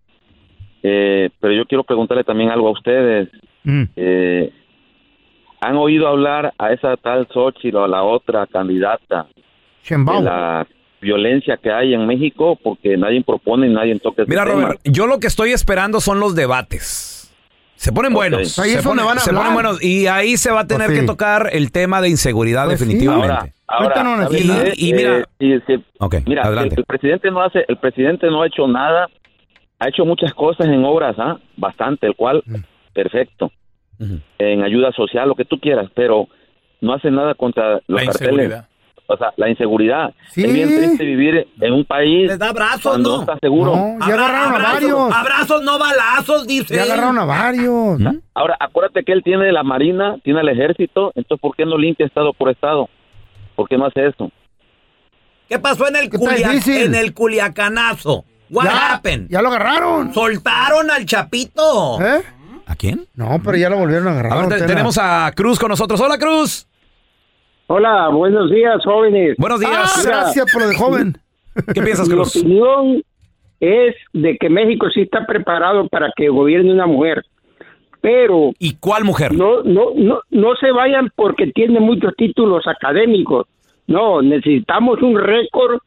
Eh, 0.82 1.30
pero 1.40 1.52
yo 1.52 1.64
quiero 1.66 1.84
preguntarle 1.84 2.24
también 2.24 2.50
algo 2.50 2.68
a 2.68 2.72
ustedes. 2.72 3.28
Mm. 3.64 3.84
Eh, 3.96 4.52
¿Han 5.60 5.76
oído 5.76 6.08
hablar 6.08 6.52
a 6.58 6.72
esa 6.72 6.96
tal 6.96 7.28
Xochitl 7.28 7.76
o 7.76 7.84
a 7.84 7.88
la 7.88 8.02
otra 8.02 8.46
candidata 8.48 9.28
de 9.34 9.42
Sheinbaum. 9.84 10.24
la 10.24 10.66
violencia 11.02 11.58
que 11.62 11.70
hay 11.70 11.92
en 11.92 12.06
México? 12.06 12.58
Porque 12.62 12.96
nadie 12.96 13.22
propone 13.22 13.66
y 13.66 13.70
nadie 13.74 13.98
toca 13.98 14.24
Mira, 14.26 14.44
tema. 14.44 14.54
Robert, 14.62 14.80
yo 14.84 15.06
lo 15.06 15.18
que 15.18 15.26
estoy 15.26 15.50
esperando 15.52 16.00
son 16.00 16.18
los 16.20 16.34
debates. 16.34 17.10
Se 17.74 17.90
ponen 17.92 18.14
buenos. 18.14 18.58
Ahí 18.60 18.70
se 18.70 18.78
es 18.78 18.84
donde 18.84 19.02
ponen, 19.02 19.06
van 19.06 19.18
a 19.18 19.20
se 19.20 19.32
ponen 19.34 19.54
buenos. 19.54 19.82
Y 19.82 20.06
ahí 20.06 20.36
se 20.36 20.52
va 20.52 20.60
a 20.60 20.66
tener 20.68 20.86
Pues 20.86 20.98
sí. 20.98 21.00
que 21.02 21.06
tocar 21.06 21.50
el 21.52 21.72
tema 21.72 22.00
de 22.00 22.08
inseguridad 22.10 22.66
Pues 22.66 22.78
sí. 22.78 22.84
definitivamente. 22.84 23.52
Ahora, 23.66 24.00
ahora. 24.00 24.28
Y- 24.30 24.88
y 24.90 24.92
mira- 24.94 25.18
Eh, 25.18 25.24
si- 25.40 25.60
si- 25.76 25.84
ok, 25.98 26.14
mira, 26.26 26.42
adelante. 26.44 26.74
el, 26.76 26.80
el 26.80 26.84
presidente 26.84 27.30
no 27.32 27.42
hace, 27.42 27.64
el 27.66 27.76
presidente 27.78 28.28
no 28.28 28.42
ha 28.42 28.46
hecho 28.46 28.68
nada, 28.68 29.08
ha 29.80 29.88
hecho 29.88 30.04
muchas 30.04 30.32
cosas 30.34 30.66
en 30.68 30.84
obras, 30.84 31.16
¿ah? 31.18 31.38
bastante, 31.56 32.06
el 32.06 32.14
cual 32.14 32.42
Mm. 32.46 32.56
perfecto, 32.92 33.50
en 34.38 34.62
ayuda 34.62 34.92
social, 34.92 35.28
lo 35.28 35.34
que 35.34 35.44
tú 35.44 35.58
quieras, 35.58 35.88
pero 35.94 36.28
no 36.80 36.92
hace 36.92 37.10
nada 37.10 37.34
contra 37.34 37.80
los 37.86 38.00
La 38.04 38.12
carteles. 38.12 38.62
O 39.12 39.16
sea, 39.18 39.32
la 39.36 39.48
inseguridad. 39.48 40.12
Sí. 40.30 40.44
Es 40.44 40.52
bien 40.52 40.68
triste 40.68 41.04
vivir 41.04 41.48
en 41.60 41.72
un 41.72 41.84
país 41.84 42.28
Les 42.28 42.38
da 42.38 42.48
abrazos, 42.48 42.82
cuando 42.82 43.10
¿no? 43.10 43.16
no 43.16 43.22
estás 43.22 43.38
seguro. 43.40 43.76
No, 43.76 43.98
ya 44.06 44.14
agarraron 44.14 44.54
a 44.54 44.72
varios. 44.72 45.14
Abrazos, 45.14 45.62
no 45.62 45.78
balazos, 45.78 46.46
dice. 46.46 46.74
Ya 46.76 46.82
agarraron 46.84 47.18
a 47.18 47.24
varios. 47.24 48.00
Ahora, 48.34 48.56
acuérdate 48.58 49.04
que 49.04 49.12
él 49.12 49.22
tiene 49.22 49.52
la 49.52 49.62
marina, 49.62 50.16
tiene 50.24 50.40
el 50.40 50.48
ejército, 50.48 51.12
entonces 51.14 51.40
¿por 51.40 51.54
qué 51.56 51.64
no 51.66 51.76
limpia 51.78 52.06
estado 52.06 52.32
por 52.32 52.50
estado? 52.50 52.88
¿Por 53.56 53.68
qué 53.68 53.76
no 53.76 53.86
hace 53.86 54.06
eso? 54.06 54.30
¿Qué 55.48 55.58
pasó 55.58 55.86
en 55.88 55.96
el, 55.96 56.10
¿Qué 56.10 56.18
tan 56.18 56.26
Culia- 56.36 56.84
en 56.84 56.94
el 56.94 57.12
Culiacanazo? 57.12 58.24
What 58.50 58.64
Ya, 58.64 58.94
happened? 58.94 59.28
ya 59.30 59.42
lo 59.42 59.48
agarraron. 59.48 60.12
Soltaron 60.14 60.90
al 60.90 61.04
Chapito. 61.06 62.00
¿Eh? 62.00 62.22
¿A 62.66 62.74
quién? 62.76 63.06
No, 63.14 63.40
pero 63.44 63.56
ya 63.56 63.68
lo 63.68 63.76
volvieron 63.78 64.08
a 64.08 64.12
agarrar. 64.12 64.32
A 64.32 64.46
ver, 64.46 64.66
tenemos 64.66 64.96
a 64.98 65.30
Cruz 65.34 65.58
con 65.58 65.68
nosotros. 65.68 66.00
Hola, 66.00 66.16
Cruz. 66.18 66.66
Hola, 67.74 68.08
buenos 68.08 68.50
días, 68.50 68.84
jóvenes. 68.84 69.34
Buenos 69.38 69.58
días. 69.58 69.72
Ah, 69.72 70.02
gracias 70.04 70.44
por 70.52 70.60
lo 70.60 70.68
de 70.68 70.76
joven. 70.76 71.16
¿Qué 71.72 71.80
piensas, 71.80 72.06
Mi 72.06 72.16
Cruz? 72.16 72.36
opinión 72.36 73.02
es 73.60 73.94
de 74.12 74.36
que 74.36 74.50
México 74.50 74.90
sí 74.92 75.00
está 75.00 75.24
preparado 75.24 75.88
para 75.88 76.12
que 76.14 76.28
gobierne 76.28 76.70
una 76.70 76.84
mujer, 76.84 77.24
pero 78.02 78.52
¿Y 78.58 78.74
cuál 78.74 79.04
mujer? 79.04 79.32
no, 79.32 79.62
no, 79.62 79.86
no, 79.96 80.20
no 80.28 80.54
se 80.56 80.70
vayan 80.70 81.08
porque 81.16 81.46
tiene 81.46 81.80
muchos 81.80 82.14
títulos 82.14 82.62
académicos. 82.66 83.46
No, 83.86 84.20
necesitamos 84.20 85.00
un 85.00 85.18
récord 85.18 85.78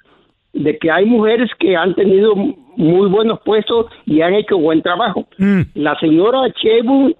de 0.53 0.79
que 0.79 0.89
hay 0.89 1.05
mujeres 1.05 1.51
que 1.59 1.75
han 1.75 1.93
tenido 1.93 2.33
muy 2.35 3.09
buenos 3.09 3.41
puestos 3.45 3.91
y 4.07 4.21
han 4.21 4.33
hecho 4.33 4.57
buen 4.57 4.81
trabajo. 4.81 5.27
Mm. 5.37 5.61
La 5.75 5.95
señora 5.99 6.51
Chebu, 6.51 7.13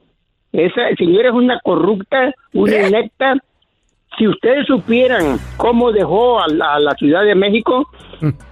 esa 0.53 0.89
señora 0.97 1.29
es 1.29 1.35
una 1.35 1.59
corrupta, 1.63 2.33
una 2.53 2.87
inepta. 2.87 3.35
Si 4.17 4.27
ustedes 4.27 4.65
supieran 4.67 5.37
cómo 5.57 5.91
dejó 5.91 6.39
a 6.39 6.47
la, 6.47 6.75
a 6.75 6.79
la 6.79 6.91
Ciudad 6.93 7.23
de 7.25 7.35
México, 7.35 7.89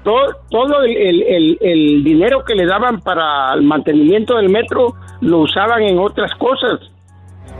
todo, 0.03 0.35
todo 0.49 0.83
el, 0.83 0.91
el- 0.97 1.23
el- 1.23 1.57
el 1.61 2.03
dinero 2.03 2.43
que 2.45 2.53
le 2.55 2.65
daban 2.65 2.99
para 3.01 3.53
el 3.53 3.61
mantenimiento 3.63 4.35
del 4.37 4.49
metro 4.49 4.93
lo 5.21 5.39
usaban 5.39 5.83
en 5.83 5.99
otras 5.99 6.31
cosas. 6.35 6.79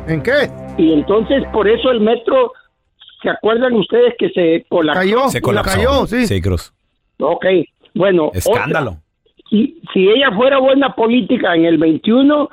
¿En 0.07 0.22
qué? 0.22 0.50
Y 0.77 0.91
entonces 0.91 1.43
por 1.53 1.67
eso 1.69 1.91
el 1.91 2.01
metro, 2.01 2.51
¿se 3.22 3.29
acuerdan 3.29 3.74
ustedes 3.75 4.15
que 4.19 4.29
se 4.31 4.65
colapsó? 4.67 5.00
Cayó. 5.00 5.29
Se 5.29 5.41
colapsó. 5.41 5.75
cayó, 5.77 6.05
sí. 6.07 6.27
Sí, 6.27 6.41
Cruz. 6.41 6.74
Ok, 7.19 7.45
bueno. 7.93 8.31
Escándalo. 8.33 8.89
otra. 8.91 9.03
Si, 9.50 9.79
si 9.93 10.10
ella 10.10 10.31
fuera 10.36 10.57
buena 10.57 10.93
política 10.95 11.55
en 11.55 11.65
el 11.65 11.77
21, 11.77 12.50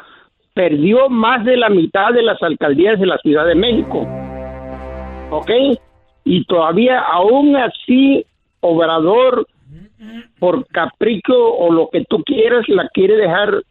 perdió 0.55 1.09
más 1.09 1.45
de 1.45 1.57
la 1.57 1.71
mitad 1.71 2.13
de 2.13 2.23
las 2.23 2.41
alcaldías 2.43 3.01
de 3.01 3.07
la 3.07 3.19
Ciudad 3.19 3.47
de 3.47 3.55
México. 3.57 4.07
¿Ok? 5.31 5.51
Y 6.25 6.45
todavía, 6.45 7.01
aún 7.01 7.57
así, 7.57 8.25
Obrador, 8.61 9.47
por 10.39 10.67
capricho 10.67 11.33
o 11.35 11.73
lo 11.73 11.89
que 11.91 12.05
tú 12.05 12.23
quieras, 12.25 12.65
la 12.69 12.89
quiere 12.89 13.17
dejar 13.17 13.63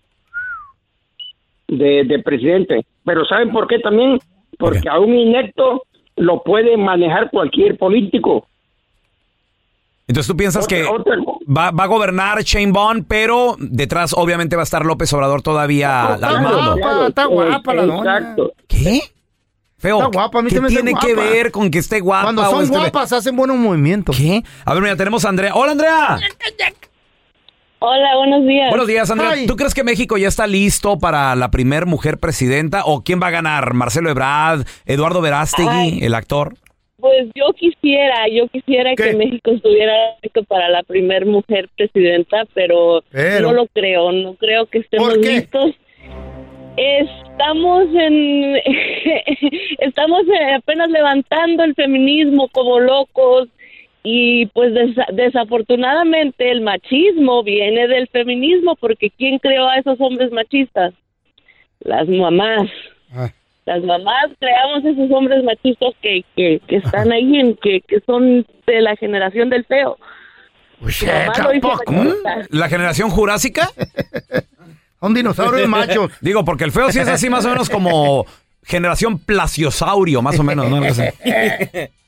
de, 1.67 2.03
de 2.05 2.19
presidente. 2.23 2.85
Pero 3.05 3.25
¿saben 3.25 3.51
por 3.51 3.67
qué 3.67 3.79
también? 3.79 4.19
Porque 4.57 4.89
a 4.89 4.99
un 4.99 5.13
inepto 5.15 5.83
lo 6.15 6.43
puede 6.43 6.75
manejar 6.77 7.29
cualquier 7.29 7.77
político. 7.77 8.47
Entonces 10.07 10.27
tú 10.31 10.35
piensas 10.35 10.65
Otra- 10.65 10.77
que 10.77 10.83
otra- 10.85 11.17
va, 11.47 11.69
va 11.71 11.83
a 11.83 11.87
gobernar 11.87 12.41
Shane 12.41 12.71
Bond, 12.71 13.05
pero 13.07 13.55
detrás 13.59 14.13
obviamente 14.17 14.55
va 14.55 14.63
a 14.63 14.63
estar 14.63 14.83
López 14.85 15.13
Obrador 15.13 15.43
todavía 15.43 16.15
Está 16.15 16.41
guapa, 16.41 17.07
está 17.07 17.25
guapa 17.25 17.73
la 17.75 17.85
doña. 17.85 18.17
Exacto. 18.17 18.53
¿Qué? 18.67 19.01
Feo. 19.79 19.97
Está 19.97 20.09
guapa, 20.11 20.39
a 20.39 20.41
mí 20.41 20.49
¿Qué 20.49 20.57
hace 20.59 20.67
tiene 20.67 20.93
que 20.93 21.13
guapa. 21.15 21.29
ver 21.31 21.51
con 21.51 21.71
que 21.71 21.79
esté 21.79 21.99
guapa? 22.01 22.23
Cuando 22.23 22.41
o 22.43 22.51
son 22.51 22.63
esté- 22.65 22.77
guapas 22.77 23.13
hacen 23.13 23.35
buenos 23.35 23.57
movimientos. 23.57 24.17
¿Qué? 24.17 24.43
A 24.65 24.73
ver, 24.73 24.83
mira, 24.83 24.95
tenemos 24.95 25.23
a 25.25 25.29
Andrea. 25.29 25.55
Hola, 25.55 25.71
Andrea. 25.71 26.19
Hola, 27.81 28.17
buenos 28.17 28.45
días. 28.45 28.69
Buenos 28.69 28.87
días, 28.87 29.09
Andrea. 29.09 29.31
Ay. 29.31 29.47
¿Tú 29.47 29.55
crees 29.55 29.73
que 29.73 29.85
México 29.85 30.17
ya 30.17 30.27
está 30.27 30.45
listo 30.47 30.99
para 30.99 31.33
la 31.37 31.49
primer 31.49 31.85
mujer 31.85 32.17
presidenta? 32.17 32.83
¿O 32.83 33.03
quién 33.05 33.21
va 33.23 33.27
a 33.27 33.31
ganar? 33.31 33.73
¿Marcelo 33.73 34.09
Ebrard? 34.09 34.65
¿Eduardo 34.85 35.21
Verástegui, 35.21 35.69
Ay. 35.69 35.99
el 36.01 36.13
actor? 36.13 36.55
Pues 36.99 37.29
yo 37.33 37.53
quisiera, 37.53 38.27
yo 38.27 38.49
quisiera 38.49 38.89
¿Qué? 38.97 39.11
que 39.11 39.13
México 39.15 39.51
estuviera 39.51 39.93
listo 40.21 40.43
para 40.43 40.67
la 40.67 40.83
primer 40.83 41.25
mujer 41.25 41.69
presidenta, 41.77 42.43
pero, 42.53 43.01
Pero. 43.11 43.47
no 43.47 43.53
lo 43.53 43.67
creo, 43.67 44.11
no 44.11 44.33
creo 44.33 44.65
que 44.65 44.79
estemos 44.79 45.07
¿Por 45.11 45.21
qué? 45.21 45.29
listos. 45.35 45.71
Estamos 47.39 47.85
en, 47.95 48.57
estamos 49.79 50.23
apenas 50.57 50.89
levantando 50.89 51.63
el 51.63 51.73
feminismo 51.73 52.49
como 52.49 52.81
locos 52.81 53.47
y 54.03 54.47
pues 54.47 54.73
desa- 54.73 55.09
desafortunadamente 55.13 56.51
el 56.51 56.59
machismo 56.59 57.41
viene 57.43 57.87
del 57.87 58.09
feminismo 58.09 58.75
porque 58.75 59.09
¿quién 59.09 59.39
creó 59.39 59.69
a 59.69 59.77
esos 59.77 59.95
hombres 60.01 60.33
machistas? 60.33 60.93
Las 61.79 62.09
mamás. 62.09 62.69
Ah. 63.13 63.31
Las 63.65 63.83
mamás 63.85 64.31
creamos 64.37 64.83
esos 64.83 65.09
hombres 65.09 65.41
machistas 65.45 65.93
que, 66.01 66.25
que, 66.35 66.59
que 66.67 66.75
están 66.75 67.09
ahí, 67.13 67.37
en, 67.39 67.55
que, 67.55 67.79
que 67.87 68.01
son 68.01 68.45
de 68.67 68.81
la 68.81 68.97
generación 68.97 69.49
del 69.49 69.63
feo. 69.63 69.97
Uy, 70.81 70.91
tampoco. 71.33 71.93
¿La 72.49 72.67
generación 72.67 73.09
jurásica? 73.09 73.69
Son 74.99 75.13
dinosaurios 75.13 75.67
machos. 75.67 76.11
Digo, 76.21 76.43
porque 76.43 76.63
el 76.63 76.71
feo 76.71 76.91
sí 76.91 76.99
es 76.99 77.07
así 77.07 77.29
más 77.29 77.45
o 77.45 77.49
menos 77.49 77.69
como 77.69 78.25
generación 78.63 79.19
plasiosaurio, 79.19 80.21
más 80.21 80.39
o 80.39 80.43
menos, 80.43 80.69
¿no? 80.69 80.81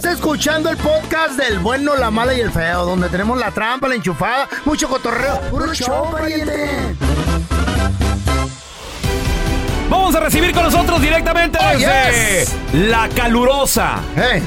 Estás 0.00 0.14
escuchando 0.14 0.70
el 0.70 0.78
podcast 0.78 1.32
del 1.38 1.58
bueno, 1.58 1.94
la 1.94 2.10
mala 2.10 2.32
y 2.32 2.40
el 2.40 2.50
feo, 2.50 2.86
donde 2.86 3.10
tenemos 3.10 3.38
la 3.38 3.50
trampa, 3.50 3.86
la 3.86 3.96
enchufada, 3.96 4.48
mucho 4.64 4.88
cotorreo. 4.88 5.38
¡Puro 5.50 5.74
show, 5.74 6.10
pariente! 6.10 6.96
Vamos 9.90 10.14
a 10.14 10.20
recibir 10.20 10.54
con 10.54 10.62
nosotros 10.62 11.02
directamente 11.02 11.58
Oh, 11.60 11.76
desde 11.76 12.40
yes. 12.40 12.56
la 12.72 13.10
calurosa 13.10 13.96
Hey, 14.16 14.42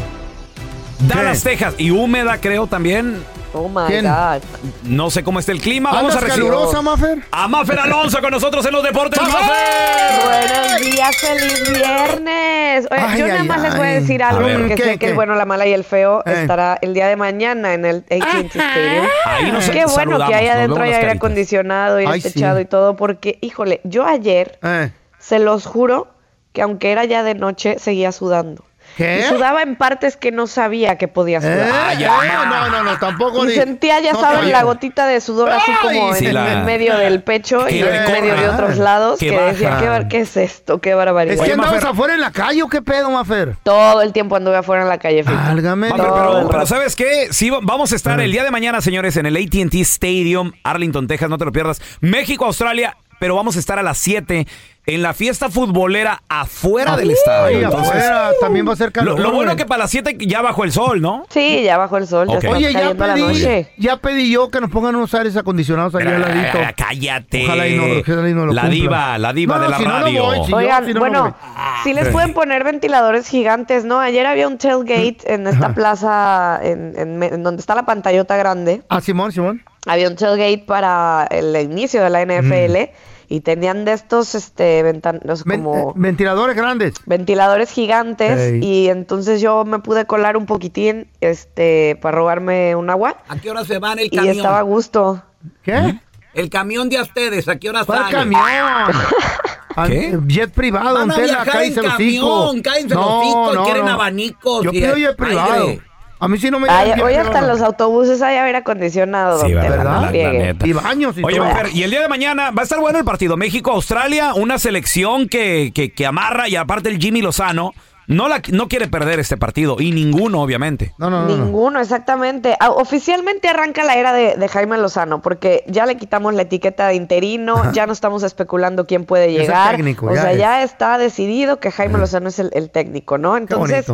Dallas, 1.02 1.44
Texas. 1.44 1.76
Y 1.78 1.92
húmeda, 1.92 2.42
creo 2.42 2.66
también. 2.66 3.24
Oh 3.56 3.70
my 3.70 3.86
¿Quién? 3.88 4.06
God. 4.06 4.42
No 4.84 5.10
sé 5.12 5.24
cómo 5.24 5.40
está 5.40 5.52
el 5.52 5.62
clima. 5.62 5.92
Vamos 5.92 6.16
a 6.16 6.18
¿Andas 6.18 6.30
recibir 6.30 6.50
calurosa, 6.52 6.82
Mafer? 6.82 7.20
a 7.32 7.48
Mafer 7.48 7.80
Alonso 7.80 8.20
con 8.20 8.32
nosotros 8.32 8.66
en 8.66 8.72
los 8.74 8.84
deportes. 8.84 9.22
¡Mafer! 9.22 10.24
Buenos 10.26 10.82
días, 10.82 11.16
feliz 11.18 11.72
viernes. 11.72 12.88
Oye, 12.92 13.02
Ay, 13.02 13.20
yo 13.20 13.28
nada 13.28 13.42
ay, 13.42 13.48
más 13.48 13.62
les 13.62 13.78
voy 13.78 13.86
a 13.86 13.90
ay. 13.90 14.00
decir 14.00 14.24
A 14.24 14.30
algo 14.30 14.46
ver. 14.46 14.58
porque 14.60 14.76
¿Qué, 14.76 14.84
sé 14.84 14.98
que 14.98 15.08
el 15.10 15.14
bueno, 15.16 15.36
la 15.36 15.46
mala 15.46 15.68
y 15.68 15.74
el 15.74 15.84
feo 15.84 16.24
Eh. 16.26 16.34
estará 16.42 16.80
el 16.82 16.94
día 16.96 17.08
de 17.08 17.16
mañana 17.16 17.74
en 17.76 17.86
el 17.86 17.98
AT&T 18.10 18.58
Stadium. 18.60 19.06
Ahí 19.26 19.52
nos 19.52 19.70
Qué 19.70 19.86
bueno 19.86 20.18
que 20.18 20.24
nos 20.24 20.32
adentro 20.50 20.84
hay 20.84 20.94
aire 20.94 21.12
acondicionado 21.12 22.02
y 22.02 22.06
Ay, 22.06 22.22
sí. 22.22 22.32
techado 22.34 22.60
y 22.60 22.66
todo 22.66 22.96
porque, 22.96 23.38
híjole, 23.42 23.82
yo 23.84 24.06
ayer, 24.06 24.58
Eh. 24.64 24.92
se 25.20 25.38
los 25.40 25.66
juro, 25.68 26.08
que 26.54 26.62
aunque 26.64 26.92
era 26.92 27.06
ya 27.06 27.22
de 27.24 27.36
noche, 27.36 27.78
seguía 27.80 28.12
sudando. 28.12 28.64
¿Qué? 28.98 29.20
Y 29.22 29.24
sudaba 29.24 29.62
en 29.64 29.76
partes 29.76 30.18
que 30.18 30.32
no 30.32 30.46
sabía 30.48 30.98
que 30.98 31.08
podía 31.08 31.38
¿Eh? 31.38 31.42
sudar. 31.42 31.70
Ah, 31.74 31.94
ya, 31.96 32.08
no, 32.46 32.70
no, 32.70 32.84
no, 32.84 32.98
tampoco. 33.00 33.46
Y 33.48 33.54
sentía, 33.56 34.00
ya 34.00 34.14
no 34.14 34.22
saben, 34.22 34.52
la 34.52 34.64
gotita 34.64 35.08
de 35.08 35.20
sudor 35.22 35.50
así 35.50 35.72
como 35.82 36.06
Ay, 36.08 36.10
en, 36.12 36.16
sí, 36.16 36.32
la- 36.32 36.54
en 36.54 36.66
medio 36.66 36.98
del 36.98 37.24
pecho 37.24 37.68
y 37.70 37.80
en 37.80 37.86
recorra. 37.88 38.22
medio 38.22 38.36
de 38.36 38.50
otros 38.50 38.78
lados 38.78 39.20
Que 39.20 39.32
decía. 39.32 39.78
¿qué, 39.80 39.90
bar- 39.90 40.08
¿qué 40.08 40.20
es 40.20 40.38
esto? 40.38 40.80
¿Qué 40.80 40.94
barbaridad? 40.94 41.36
Es 41.36 41.42
que 41.42 41.54
andabas 41.54 41.84
afuera 41.84 42.14
en 42.14 42.22
la 42.22 42.32
calle 42.32 42.62
o 42.64 42.68
qué 42.68 42.82
pedo, 42.82 43.10
Mafer. 43.10 43.56
Todo 43.64 44.02
el 44.02 44.14
tiempo 44.14 44.36
anduve 44.36 44.58
afuera 44.58 44.84
en 44.84 44.90
la 44.90 44.98
calle. 45.00 45.24
Mafer, 45.24 45.96
Todo 45.96 46.14
pero, 46.14 46.40
el 46.42 46.48
pero. 46.48 46.66
¿sabes 46.66 46.96
qué? 46.96 47.28
Sí, 47.32 47.50
va- 47.50 47.60
vamos 47.62 47.92
a 47.94 47.96
estar 47.96 48.20
el 48.20 48.32
día 48.32 48.44
de 48.44 48.52
mañana, 48.52 48.82
señores, 48.82 49.18
en 49.18 49.26
el 49.26 49.36
AT&T 49.36 49.80
Stadium, 49.82 50.52
Arlington, 50.64 51.08
Texas, 51.08 51.30
no 51.30 51.38
te 51.38 51.46
lo 51.46 51.52
pierdas. 51.52 51.82
México, 52.02 52.46
Australia, 52.46 52.98
pero 53.24 53.36
vamos 53.38 53.56
a 53.56 53.60
estar 53.60 53.80
a 53.80 53.84
las 53.84 54.00
7 54.00 54.46
en 54.86 55.02
la 55.02 55.14
fiesta 55.14 55.48
futbolera 55.50 56.24
afuera 56.28 56.98
del 56.98 57.12
estadio. 57.12 57.58
Ay, 57.60 57.64
Entonces, 57.64 57.88
afuera 57.96 58.32
también 58.42 58.68
va 58.68 58.74
a 58.74 58.76
ser 58.76 58.88
lo, 58.88 58.92
calor. 58.92 59.18
lo 59.18 59.32
bueno 59.32 59.52
güey. 59.52 59.56
que 59.56 59.66
para 59.66 59.84
las 59.86 59.92
7 59.92 60.18
ya 60.28 60.42
bajó 60.42 60.66
el 60.66 60.74
sol, 60.74 61.02
¿no? 61.02 61.26
Sí, 61.30 61.64
ya 61.64 61.78
bajo 61.78 61.96
el 61.96 62.06
sol, 62.06 62.28
ya 62.28 62.34
Ok. 62.36 62.44
está 62.44 62.58
Oye, 62.58 62.74
ya 62.74 62.94
pedí, 62.94 63.22
noche. 63.22 63.72
ya 63.78 63.96
pedí 63.96 64.30
yo 64.30 64.50
que 64.52 64.60
nos 64.60 64.70
pongan 64.70 64.98
unos 64.98 65.14
aires 65.14 65.38
acondicionados 65.38 65.96
allá 65.96 66.18
al 66.18 66.22
ladito. 66.22 66.58
Eh, 66.58 66.74
Cállate. 66.76 67.46
Ojalá 67.46 67.66
y 67.70 67.78
no- 67.78 67.84
ojalá 68.02 68.30
y 68.30 68.34
no 68.34 68.46
lo 68.46 68.52
la 68.52 68.62
cumpla. 68.64 68.76
diva, 68.82 69.18
la 69.18 69.32
diva 69.32 69.56
No, 69.56 69.64
de 69.64 69.70
la 69.70 69.78
si 69.78 69.84
no, 69.86 69.90
no 69.92 70.00
radio. 70.02 70.24
voy, 70.26 70.40
si 70.44 70.52
yo- 70.52 70.58
Oigan, 70.58 70.86
si 70.86 70.94
no, 70.94 70.94
no 70.96 71.00
bueno, 71.00 71.38
sí 71.86 71.94
les 71.94 72.10
pueden 72.10 72.34
poner 72.34 72.66
ventiladores 72.66 73.30
gigantes, 73.30 73.86
¿no? 73.86 74.02
Ayer 74.02 74.26
había 74.26 74.50
un 74.50 74.58
tailgate 74.58 75.20
en 75.34 75.48
esta 75.48 75.68
Ajá. 75.68 75.76
plaza, 75.76 76.60
en, 76.62 76.94
en 77.00 77.18
me- 77.20 77.28
en 77.28 77.42
donde 77.42 77.62
está 77.62 77.74
la 77.74 77.86
pantallota 77.86 78.36
grande. 78.36 78.82
Ah, 78.90 79.00
Simón, 79.00 79.32
Simón. 79.32 79.64
Había 79.88 80.10
un 80.10 80.18
tailgate 80.18 80.66
para 80.68 81.26
el 81.32 81.56
inicio 81.56 82.04
de 82.04 82.10
la 82.10 82.22
NFL 82.22 82.90
y 83.34 83.42
tenían 83.42 83.84
de 83.84 83.94
estos, 83.94 84.36
este, 84.36 84.84
ventanos 84.84 85.44
Ven- 85.44 85.64
como... 85.64 85.90
eh, 85.90 85.94
ventiladores 85.96 86.56
grandes. 86.56 86.94
ventiladores 87.08 87.72
gigantes 87.72 88.62
y 88.62 88.90
entonces 88.90 89.42
yo 89.42 89.66
me 89.66 89.80
pude 89.80 90.06
colar 90.06 90.38
un 90.38 90.46
poquitín 90.46 91.08
este 91.20 91.98
para 92.00 92.16
robarme 92.18 92.76
un 92.76 92.92
agua 92.92 93.18
¿A 93.28 93.38
qué 93.38 93.50
hora 93.50 93.66
se 93.66 93.80
van 93.80 93.98
el 93.98 94.06
y 94.06 94.10
camión? 94.12 94.36
estaba 94.38 94.60
a 94.60 94.62
gusto. 94.62 95.24
¿Qué? 95.64 96.00
El 96.36 96.50
camión 96.52 96.90
de 96.90 97.02
ustedes, 97.02 97.48
¿a 97.48 97.56
qué 97.58 97.70
hora 97.70 97.86
¿Cuál 97.86 98.00
sale? 98.12 98.12
camión? 98.12 98.42
¿Qué? 99.88 100.20
Jet 100.28 100.52
privado, 100.52 100.94
Van 101.00 101.10
a 101.12 101.18
viajar 101.18 101.64
en 101.64 101.74
camión, 101.74 102.62
cállense 102.62 102.94
los 102.94 103.06
hocicos, 103.06 103.66
quieren 103.66 103.88
abanicos 103.88 104.64
Yo 104.64 104.70
y 104.72 104.74
pido 104.80 104.96
jet 104.96 105.20
aire. 105.20 105.82
A 106.24 106.28
mí 106.30 106.38
sí 106.38 106.50
no 106.50 106.60
me 106.60 106.70
Ay, 106.70 106.94
hoy 107.02 107.16
hasta 107.16 107.40
en 107.40 107.48
los 107.48 107.62
autobuses 107.62 108.22
hay 108.22 108.38
aire 108.38 108.60
acondicionado, 108.60 109.42
Sí, 109.46 109.54
verdad, 109.54 109.78
no 109.84 109.84
la- 109.96 110.02
la 110.02 110.08
friegue. 110.08 110.40
neta. 110.40 110.66
Y 110.68 110.72
baños 110.74 111.18
y 111.18 111.24
Oye, 111.24 111.36
todo. 111.38 111.46
Mafer, 111.48 111.68
y 111.74 111.84
el 111.84 111.92
día 111.92 112.02
de 112.02 112.08
mañana 112.08 112.52
va 112.52 112.62
a 112.62 112.64
estar 112.64 112.80
bueno 112.80 112.98
el 113.00 113.04
partido 113.06 113.36
México-Australia, 113.36 114.34
una 114.34 114.58
selección 114.60 115.28
que, 115.28 115.72
que, 115.76 115.92
que 115.92 116.06
amarra 116.06 116.48
y 116.48 116.56
aparte 116.56 116.90
el 116.90 116.98
Jimmy 117.00 117.22
Lozano 117.22 117.74
no, 118.08 118.28
la, 118.28 118.42
no 118.52 118.68
quiere 118.68 118.88
perder 118.90 119.20
este 119.20 119.38
partido 119.38 119.78
y 119.80 119.92
ninguno, 119.92 120.42
obviamente. 120.42 120.94
No, 120.98 121.10
no, 121.10 121.24
no. 121.24 121.36
no. 121.38 121.46
Ninguno, 121.46 121.80
exactamente. 121.80 122.56
Ah, 122.60 122.70
Oficialmente 122.72 123.48
arranca 123.48 123.84
la 123.84 123.96
era 123.96 124.12
de, 124.14 124.36
de 124.36 124.48
Jaime 124.50 124.78
Lozano, 124.78 125.22
porque 125.22 125.64
ya 125.68 125.86
le 125.86 125.96
quitamos 125.98 126.34
la 126.34 126.42
etiqueta 126.44 126.88
de 126.88 126.96
interino, 126.96 127.72
ya 127.72 127.86
no 127.86 127.94
estamos 127.94 128.24
especulando 128.24 128.86
quién 128.88 129.06
puede 129.06 129.26
Es 129.28 129.36
el 129.36 129.42
llegar. 129.42 129.76
técnico, 129.76 130.08
o 130.08 130.14
ya 130.14 130.22
sea, 130.22 130.32
es. 130.34 130.38
ya 130.38 130.64
está 130.64 130.98
decidido 130.98 131.60
que 131.60 131.72
Jaime 131.72 131.98
Lozano 131.98 132.28
es 132.30 132.40
el, 132.40 132.50
el 132.54 132.70
técnico, 132.70 133.18
¿no? 133.18 133.38
Entonces. 133.38 133.86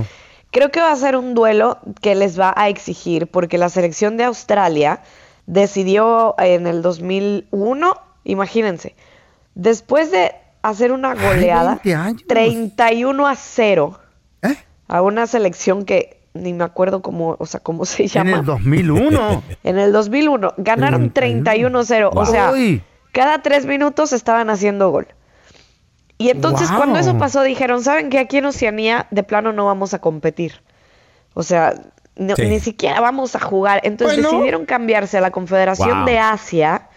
Creo 0.52 0.70
que 0.70 0.80
va 0.82 0.92
a 0.92 0.96
ser 0.96 1.16
un 1.16 1.34
duelo 1.34 1.78
que 2.02 2.16
les 2.16 2.40
va 2.40 2.54
a 2.56 2.70
exigir, 2.70 3.28
porque 3.28 3.58
la 3.58 3.70
selección 3.70 4.18
de 4.18 4.24
Australia 4.26 5.02
decidió 5.46 6.36
en 6.38 6.68
el 6.68 6.82
2001, 6.82 7.94
imagínense, 8.24 8.96
después 9.56 10.12
de 10.12 10.34
hacer 10.62 10.92
una 10.92 11.12
Ay, 11.12 11.18
goleada, 11.22 11.80
20 11.84 11.96
años. 11.96 12.24
31 12.28 13.28
a 13.28 13.36
0 13.36 14.00
¿Eh? 14.44 14.56
a 14.88 15.02
una 15.02 15.26
selección 15.28 15.86
que 15.86 16.20
ni 16.34 16.54
me 16.54 16.64
acuerdo 16.64 17.02
cómo, 17.02 17.36
o 17.40 17.46
sea, 17.46 17.60
cómo 17.60 17.86
se 17.86 18.04
En 18.04 18.10
llama. 18.10 18.40
el 18.40 18.46
2001. 18.46 19.44
En 19.64 19.80
el 19.80 19.92
2001 19.92 20.54
ganaron 20.58 21.14
31-0, 21.14 22.10
o 22.14 22.26
sea, 22.26 22.54
cada 23.12 23.42
tres 23.42 23.66
minutos 23.66 24.14
estaban 24.14 24.50
haciendo 24.50 24.92
gol. 24.92 25.08
Y 26.20 26.30
entonces 26.30 26.68
Wow. 26.70 26.78
cuando 26.78 27.00
eso 27.00 27.18
pasó 27.18 27.42
dijeron, 27.42 27.82
¿saben 27.82 28.10
que 28.10 28.20
aquí 28.20 28.38
en 28.38 28.46
Oceanía 28.46 29.08
de 29.10 29.24
plano 29.24 29.54
no 29.54 29.66
vamos 29.66 29.94
a 29.96 30.00
competir? 30.00 30.62
O 31.34 31.42
sea, 31.44 31.74
no- 32.18 32.36
Sí. 32.36 32.46
ni 32.48 32.60
siquiera 32.60 33.00
vamos 33.00 33.36
a 33.36 33.40
jugar. 33.40 33.80
Entonces 33.86 34.18
Bueno. 34.18 34.32
decidieron 34.32 34.66
cambiarse 34.66 35.18
a 35.18 35.22
la 35.22 35.32
Confederación 35.32 36.00
Wow. 36.00 36.06
de 36.08 36.20
Asia 36.20 36.90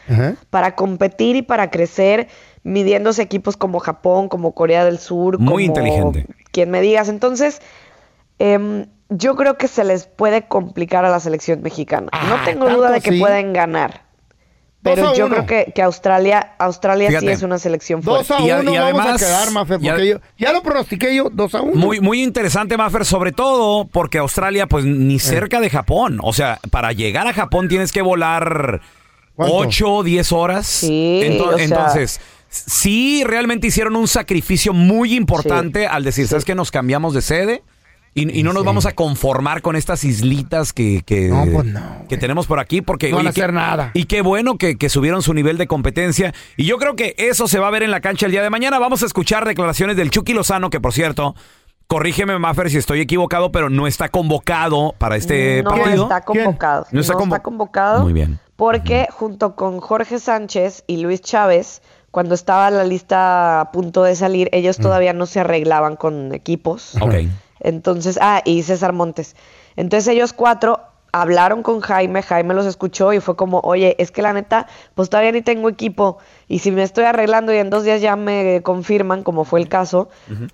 para 0.51 0.75
competir 0.75 1.37
y 1.37 1.43
para 1.43 1.71
crecer, 1.71 2.27
midiéndose 2.65 3.23
equipos 3.23 3.57
como 3.57 3.79
Japón, 3.79 4.29
como 4.29 4.53
Corea 4.53 4.85
del 4.85 4.99
Sur, 4.99 5.39
Muy 5.39 5.69
como 5.69 5.79
inteligente. 5.87 6.27
quien 6.51 6.71
me 6.71 6.81
digas. 6.81 7.09
Entonces, 7.09 7.63
em, 8.41 8.87
yo 9.09 9.37
creo 9.37 9.57
que 9.57 9.69
se 9.69 9.85
les 9.85 10.07
puede 10.07 10.43
complicar 10.49 11.05
a 11.05 11.11
la 11.11 11.21
selección 11.21 11.63
mexicana. 11.63 12.09
no 12.29 12.35
Ah, 12.35 12.43
tengo 12.45 12.65
¿tanto 12.67 12.79
duda 12.81 12.91
de 12.91 13.01
que 13.01 13.19
pueden 13.21 13.53
ganar. 13.53 14.03
Pero 14.83 15.15
yo 15.15 15.29
creo 15.29 15.47
que, 15.47 15.73
que 15.75 15.81
Australia, 15.83 16.55
Australia 16.59 17.21
sí 17.21 17.29
es 17.29 17.43
una 17.43 17.59
selección 17.59 18.01
Dos 18.01 18.27
fuerte. 18.27 18.43
a 18.43 18.47
Y 18.47 18.51
a- 18.51 18.61
uno 18.61 18.73
y 18.75 18.79
vamos 18.79 19.01
además- 19.01 19.23
a 19.23 19.25
quedar, 19.27 19.51
Mafer, 19.53 19.79
porque 19.81 20.09
yo 20.09 20.19
ya 20.39 20.53
lo 20.53 20.63
pronostiqué 20.63 21.15
yo, 21.15 21.29
dos 21.33 21.55
a 21.55 21.63
uno. 21.63 21.75
Muy, 21.77 22.01
muy 22.01 22.21
interesante, 22.23 22.77
Maffer, 22.77 23.05
sobre 23.05 23.31
todo 23.33 23.85
porque 23.87 24.19
Australia, 24.19 24.67
pues 24.67 24.85
Eh. 24.85 24.89
ni 24.89 25.19
cerca 25.21 25.61
de 25.61 25.71
Japón. 25.71 26.19
O 26.23 26.33
sea, 26.33 26.59
para 26.71 26.93
llegar 26.93 27.27
a 27.29 27.33
Japón 27.33 27.69
tienes 27.69 27.93
que 27.93 28.03
volar 28.03 28.81
¿Cuánto? 29.37 29.55
8, 29.57 30.03
10 30.03 30.33
horas. 30.33 30.67
Sí, 30.67 31.21
Ento- 31.25 31.47
o 31.49 31.55
sea- 31.57 31.65
entonces, 31.65 32.21
sí, 32.49 33.23
realmente 33.25 33.69
hicieron 33.69 33.97
un 33.97 34.09
sacrificio 34.09 34.73
muy 34.73 35.15
importante 35.15 35.87
al 35.87 36.05
decir, 36.05 36.27
¿sabes 36.27 36.45
qué? 36.45 36.55
Nos 36.55 36.71
cambiamos 36.71 37.15
de 37.15 37.23
sede 37.23 37.63
y, 38.15 38.41
y 38.41 38.43
no 38.43 38.53
nos 38.53 38.65
vamos 38.65 38.85
a 38.87 38.93
conformar 38.93 39.63
con 39.63 39.75
estas 39.77 40.05
islitas 40.05 40.73
que, 40.73 41.03
que, 41.07 41.29
No, 41.29 41.45
pues 41.53 41.67
no, 41.67 42.05
que 42.09 42.17
tenemos 42.19 42.47
por 42.47 42.59
aquí. 42.61 42.83
Porque, 42.83 43.11
No 43.11 43.17
van 43.17 43.29
a 43.29 43.33
qué- 43.33 43.41
hacer 43.43 43.53
nada. 43.55 43.91
Y 43.95 44.05
qué 44.05 44.21
bueno 44.23 44.59
que, 44.59 44.77
que 44.77 44.89
subieron 44.89 45.23
su 45.23 45.33
nivel 45.35 45.57
de 45.59 45.67
competencia. 45.67 46.35
Y 46.57 46.65
yo 46.67 46.77
creo 46.79 46.95
que 46.95 47.15
eso 47.17 47.49
se 47.49 47.59
va 47.59 47.69
a 47.69 47.71
ver 47.71 47.83
en 47.83 47.91
la 47.91 48.01
cancha 48.01 48.27
el 48.27 48.33
día 48.33 48.43
de 48.43 48.51
mañana. 48.51 48.79
Vamos 48.79 49.03
a 49.03 49.07
escuchar 49.07 49.45
declaraciones 49.47 49.97
del 49.97 50.11
Chucky 50.11 50.35
Lozano, 50.35 50.69
que 50.69 50.79
por 50.81 50.93
cierto, 50.93 51.35
corrígeme, 51.87 52.39
Maffer, 52.39 52.71
si 52.71 52.79
estoy 52.79 53.01
equivocado, 53.01 53.51
pero 53.53 53.71
no 53.71 53.87
está 53.87 54.09
convocado 54.11 54.95
para 54.99 55.17
este 55.17 55.63
no 55.63 55.71
partido. 55.71 56.03
está 56.05 56.21
convocado. 56.23 56.87
¿No 56.91 57.01
está 57.01 57.15
convo- 57.15 57.43
convocado. 57.43 58.03
Muy 58.03 58.13
bien. 58.13 58.39
Porque 58.57 59.09
junto 59.11 59.57
con 59.57 59.81
Jorge 59.81 60.19
Sánchez 60.19 60.85
y 60.87 60.99
Luis 60.99 61.21
Chávez, 61.23 61.83
cuando 62.11 62.35
estaba 62.35 62.71
la 62.71 62.85
lista 62.85 63.61
a 63.63 63.73
punto 63.73 64.03
de 64.05 64.15
salir, 64.15 64.49
ellos 64.53 64.77
todavía 64.77 65.15
no 65.15 65.25
se 65.27 65.41
arreglaban 65.41 65.97
con 65.97 66.35
equipos. 66.35 66.95
Ok. 67.01 67.15
Entonces, 67.63 68.19
ah, 68.21 68.43
y 68.45 68.63
César 68.63 68.93
Montes. 68.93 69.37
Entonces 69.77 70.09
ellos 70.09 70.33
cuatro 70.33 70.81
hablaron 71.13 71.63
con 71.63 71.81
Jaime, 71.81 72.23
Jaime 72.23 72.55
los 72.55 72.67
escuchó 72.67 73.13
y 73.13 73.21
fue 73.21 73.37
como, 73.37 73.61
oye, 73.61 73.95
es 73.99 74.11
que 74.11 74.23
la 74.23 74.33
neta, 74.33 74.67
pues 74.95 75.11
todavía 75.11 75.33
ni 75.33 75.43
tengo 75.43 75.69
equipo 75.69 76.19
y 76.49 76.61
si 76.61 76.73
me 76.73 76.83
estoy 76.83 77.05
arreglando 77.05 77.53
y 77.53 77.59
en 77.59 77.69
dos 77.69 77.85
días 77.85 78.01
ya 78.01 78.17
me 78.17 78.63
confirman, 78.63 79.23
como 79.23 79.45
fue 79.45 79.61
el 79.61 79.69
caso, 79.69 80.09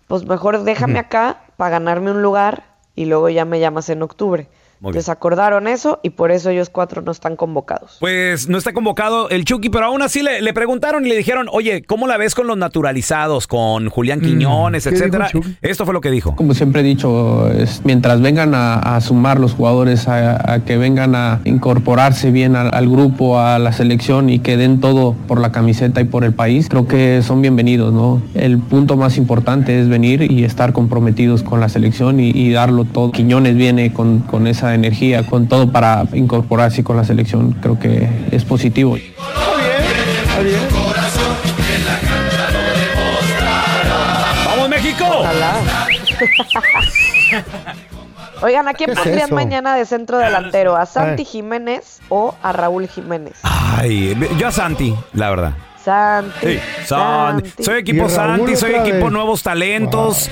pues 0.09 0.27
mejor 0.27 0.65
déjame 0.65 0.99
acá 0.99 1.43
para 1.57 1.71
ganarme 1.71 2.11
un 2.11 2.23
lugar 2.23 2.65
y 2.97 3.05
luego 3.05 3.29
ya 3.29 3.45
me 3.45 3.61
llamas 3.61 3.89
en 3.89 4.03
octubre. 4.03 4.49
Muy 4.81 4.91
Entonces 4.91 5.09
acordaron 5.09 5.67
eso 5.67 5.99
y 6.03 6.11
por 6.11 6.31
eso 6.31 6.51
ellos 6.51 6.71
cuatro 6.71 7.03
no 7.03 7.11
están 7.11 7.37
convocados. 7.37 7.97
Pues 7.99 8.49
no 8.49 8.59
está 8.59 8.73
convocado 8.73 9.29
el 9.29 9.45
Chucky, 9.45 9.71
pero 9.71 9.87
aún 9.87 10.03
así 10.03 10.23
le, 10.23 10.41
le 10.41 10.53
preguntaron 10.53 11.05
y 11.05 11.09
le 11.09 11.17
dijeron, 11.17 11.49
oye, 11.51 11.83
¿cómo 11.83 12.07
la 12.07 12.17
ves 12.17 12.35
con 12.35 12.47
los 12.47 12.57
naturalizados, 12.57 13.47
con 13.47 13.89
Julián 13.89 14.21
Quiñones, 14.21 14.85
¿qué 14.85 14.91
dijo 14.91 15.05
etcétera? 15.05 15.27
el 15.27 15.33
Chucky? 15.33 15.57
Esto 15.63 15.85
fue 15.85 15.95
lo 15.95 16.01
que 16.01 16.11
dijo. 16.11 16.37
Como 16.37 16.55
siempre 16.55 16.83
he 16.83 16.85
dicho, 16.85 17.51
es, 17.51 17.83
mientras 17.85 18.21
vengan 18.21 18.55
a, 18.55 18.75
a 18.75 19.01
sumar 19.01 19.41
los 19.41 19.55
jugadores, 19.55 20.07
a, 20.07 20.53
a 20.53 20.65
que 20.65 20.77
vengan 20.77 21.15
a 21.15 21.41
incorporarse 21.45 22.31
bien 22.31 22.55
al, 22.55 22.71
al 22.73 22.89
grupo, 22.89 23.41
a 23.41 23.59
la 23.59 23.73
selección 23.73 24.31
y 24.31 24.39
que 24.39 24.57
den 24.57 24.81
todo 24.81 25.15
por 25.27 25.41
la 25.41 25.51
camiseta 25.51 26.01
y 26.01 26.05
por 26.05 26.25
el 26.25 26.33
país, 26.33 26.69
creo 26.69 26.87
que 26.87 27.23
son 27.23 27.43
bienvenidos. 27.43 27.93
¿no? 27.93 28.23
El 28.35 28.59
punto 28.59 28.97
más 28.97 29.17
importante 29.17 29.81
es 29.81 29.89
venir 29.89 30.31
y 30.31 30.45
estar 30.45 30.73
comprometidos 30.73 31.43
con 31.43 31.59
la 31.61 31.69
selección 31.69 32.21
y, 32.21 32.31
y 32.31 32.53
darlo 32.53 32.85
todo. 32.85 33.11
Quiñones 33.11 33.57
viene 33.57 33.93
con, 33.93 34.21
con 34.21 34.47
esa 34.47 34.68
energía, 34.75 35.25
con 35.25 35.49
todo 35.49 35.71
para 35.71 36.05
incorporarse 36.13 36.85
con 36.85 36.97
la 36.97 37.05
selección. 37.05 37.53
Creo 37.53 37.79
que 37.79 38.09
es 38.31 38.45
positivo. 38.45 38.97
¡Vamos, 44.47 44.69
México! 44.69 45.05
Oigan, 48.41 48.69
¿a 48.69 48.75
quién 48.75 48.89
¿Qué 48.89 48.93
es 48.93 49.01
pondrían 49.01 49.35
mañana 49.35 49.75
de 49.75 49.85
centro 49.85 50.19
delantero? 50.19 50.77
¿A 50.77 50.87
Santi. 50.87 51.25
Jiménez 51.25 52.01
o 52.09 52.35
a 52.43 52.53
Raúl 52.53 52.89
Jiménez? 52.89 53.35
Ay, 53.43 54.17
yo 54.39 54.49
a 54.49 54.53
Santi, 54.53 54.95
la 55.13 55.31
verdad. 55.31 55.53
Santi. 55.85 56.31
Sí, 56.43 56.61
Santi. 56.85 57.63
Soy 57.63 57.81
equipo 57.81 58.09
Santi, 58.09 58.57
soy 58.57 58.75
equipo 58.75 59.05
vez. 59.05 59.13
nuevos 59.13 59.43
talentos. 59.43 60.31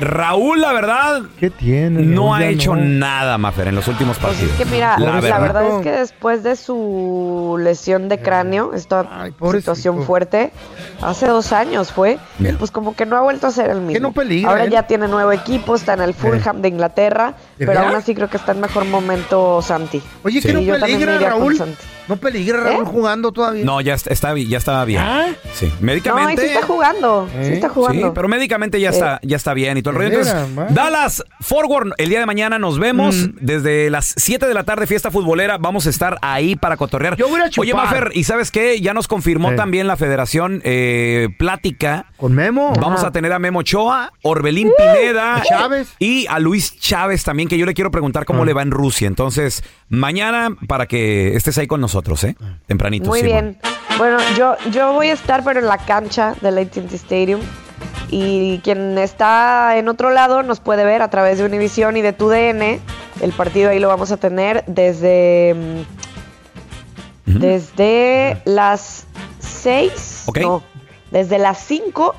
Raúl, 0.00 0.60
la 0.60 0.72
verdad, 0.72 1.22
¿Qué 1.38 1.50
tiene? 1.50 2.02
no 2.02 2.34
ha 2.34 2.44
hecho 2.44 2.74
no. 2.74 2.82
nada, 2.82 3.38
Mafer, 3.38 3.68
en 3.68 3.74
los 3.76 3.86
últimos 3.88 4.18
partidos. 4.18 4.52
Que 4.56 4.64
mira, 4.64 4.98
la 4.98 5.20
la, 5.20 5.38
verdad. 5.38 5.76
es 5.78 5.82
que 5.82 5.92
después 5.92 6.42
de 6.42 6.56
su 6.56 7.56
lesión 7.60 8.08
de 8.08 8.18
cráneo, 8.20 8.72
esta 8.74 9.06
situación 9.52 10.02
fuerte, 10.04 10.52
hace 11.02 11.26
dos 11.28 11.52
años 11.52 11.92
fue, 11.92 12.18
pues 12.58 12.70
como 12.70 12.94
que 12.96 13.06
no 13.06 13.16
ha 13.16 13.20
vuelto 13.20 13.46
a 13.46 13.50
ser 13.50 13.70
el 13.70 13.80
mismo. 13.80 14.08
no 14.08 14.12
peligra, 14.12 14.50
Ahora 14.50 14.64
él? 14.64 14.70
ya 14.70 14.82
tiene 14.84 15.06
nuevo 15.08 15.32
equipo, 15.32 15.74
está 15.76 15.94
en 15.94 16.00
el 16.02 16.14
Fulham 16.14 16.60
de 16.60 16.68
Inglaterra, 16.68 17.34
¿De 17.58 17.66
pero 17.66 17.70
verdad? 17.70 17.86
aún 17.86 17.94
así 17.96 18.14
creo 18.14 18.28
que 18.28 18.36
está 18.36 18.52
en 18.52 18.60
mejor 18.60 18.84
momento 18.86 19.62
Santi. 19.62 20.02
Oye, 20.24 20.40
Sí. 20.40 20.48
¿que 20.48 20.54
no 20.54 20.60
Y 20.60 20.64
yo 20.66 20.78
también 20.78 20.98
peligra 21.00 21.12
me 21.12 21.16
iría 21.18 21.30
con 21.30 21.38
Raúl? 21.40 21.56
Santi. 21.56 21.76
¿No 22.08 22.16
peligra 22.16 22.60
Raúl 22.60 22.84
jugando 22.84 23.32
todavía? 23.32 23.64
No, 23.64 23.80
ya 23.80 23.94
está, 23.94 24.12
está 24.12 24.36
ya 24.36 24.58
estaba 24.58 24.84
bien. 24.84 25.00
¿Ah? 25.02 25.26
Sí, 25.54 25.66
No, 25.66 25.86
médicamente. 25.86 26.42
ahí 26.42 26.48
sí 26.48 26.54
está 26.54 26.66
jugando, 26.66 27.28
sí 27.32 27.52
está 27.52 27.68
jugando. 27.68 28.06
Sí, 28.08 28.12
pero 28.14 28.28
médicamente 28.28 28.80
ya 28.80 28.90
Eh, 28.90 28.92
está, 28.92 29.20
ya 29.22 29.36
está 29.36 29.54
bien 29.54 29.78
y 29.78 29.82
todo 29.82 29.92
el 29.92 29.96
rollo. 29.98 30.08
Entonces, 30.20 30.54
man. 30.54 30.66
Dallas 30.74 31.24
Forward, 31.40 31.92
el 31.98 32.08
día 32.08 32.20
de 32.20 32.26
mañana 32.26 32.58
nos 32.58 32.78
vemos 32.78 33.16
Mm. 33.16 33.36
desde 33.40 33.90
las 33.90 34.14
7 34.16 34.46
de 34.46 34.54
la 34.54 34.64
tarde, 34.64 34.86
fiesta 34.86 35.10
futbolera. 35.10 35.56
Vamos 35.58 35.86
a 35.86 35.90
estar 35.90 36.18
ahí 36.22 36.56
para 36.56 36.76
cotorrear. 36.76 37.16
Yo 37.16 37.28
voy 37.28 37.40
a 37.40 37.44
a 37.44 37.46
Oye, 37.58 37.70
chupar. 37.72 37.84
Mafer, 37.86 38.10
¿y 38.14 38.24
sabes 38.24 38.50
qué? 38.50 38.80
Ya 38.80 38.92
nos 38.94 39.08
confirmó 39.08 39.52
Eh. 39.52 39.56
también 39.56 39.86
la 39.86 39.96
federación 39.96 40.60
eh, 40.64 41.28
plática. 41.38 42.06
¿Con 42.16 42.34
Memo? 42.34 42.72
Vamos 42.80 43.00
Ajá. 43.00 43.08
a 43.08 43.12
tener 43.12 43.32
a 43.32 43.38
Memo 43.38 43.60
Ochoa, 43.60 44.12
Orbelín 44.22 44.70
Pineda 44.76 45.36
¿A 45.36 45.42
Chávez? 45.42 45.88
y 45.98 46.26
a 46.28 46.38
Luis 46.38 46.78
Chávez 46.78 47.24
también, 47.24 47.48
que 47.48 47.56
yo 47.58 47.66
le 47.66 47.74
quiero 47.74 47.90
preguntar 47.90 48.24
cómo 48.24 48.42
Ah. 48.42 48.46
le 48.46 48.52
va 48.52 48.62
en 48.62 48.70
Rusia. 48.70 49.06
Entonces, 49.08 49.62
mañana 49.88 50.54
para 50.68 50.86
que 50.86 51.34
estés 51.36 51.56
ahí 51.58 51.66
con 51.66 51.80
nosotros, 51.94 52.24
¿eh? 52.24 52.34
Tempranito. 52.66 53.08
Muy 53.08 53.20
Simón. 53.20 53.56
bien. 53.62 53.74
Bueno, 53.98 54.18
yo, 54.36 54.56
yo 54.72 54.92
voy 54.92 55.10
a 55.10 55.12
estar 55.12 55.44
pero 55.44 55.60
en 55.60 55.66
la 55.66 55.78
cancha 55.78 56.34
del 56.40 56.58
AT&T 56.58 56.96
Stadium 56.96 57.40
y 58.10 58.58
quien 58.64 58.98
está 58.98 59.76
en 59.78 59.88
otro 59.88 60.10
lado 60.10 60.42
nos 60.42 60.58
puede 60.58 60.84
ver 60.84 61.02
a 61.02 61.08
través 61.10 61.38
de 61.38 61.44
Univision 61.44 61.96
y 61.96 62.02
de 62.02 62.12
TUDN. 62.12 62.80
El 63.20 63.32
partido 63.36 63.70
ahí 63.70 63.78
lo 63.78 63.86
vamos 63.86 64.10
a 64.10 64.16
tener 64.16 64.64
desde 64.66 65.84
desde 67.26 68.42
las 68.44 69.06
6, 69.38 70.24
Ok. 70.26 70.38
no, 70.40 70.62
desde 71.12 71.38
las 71.38 71.58
5 71.58 72.14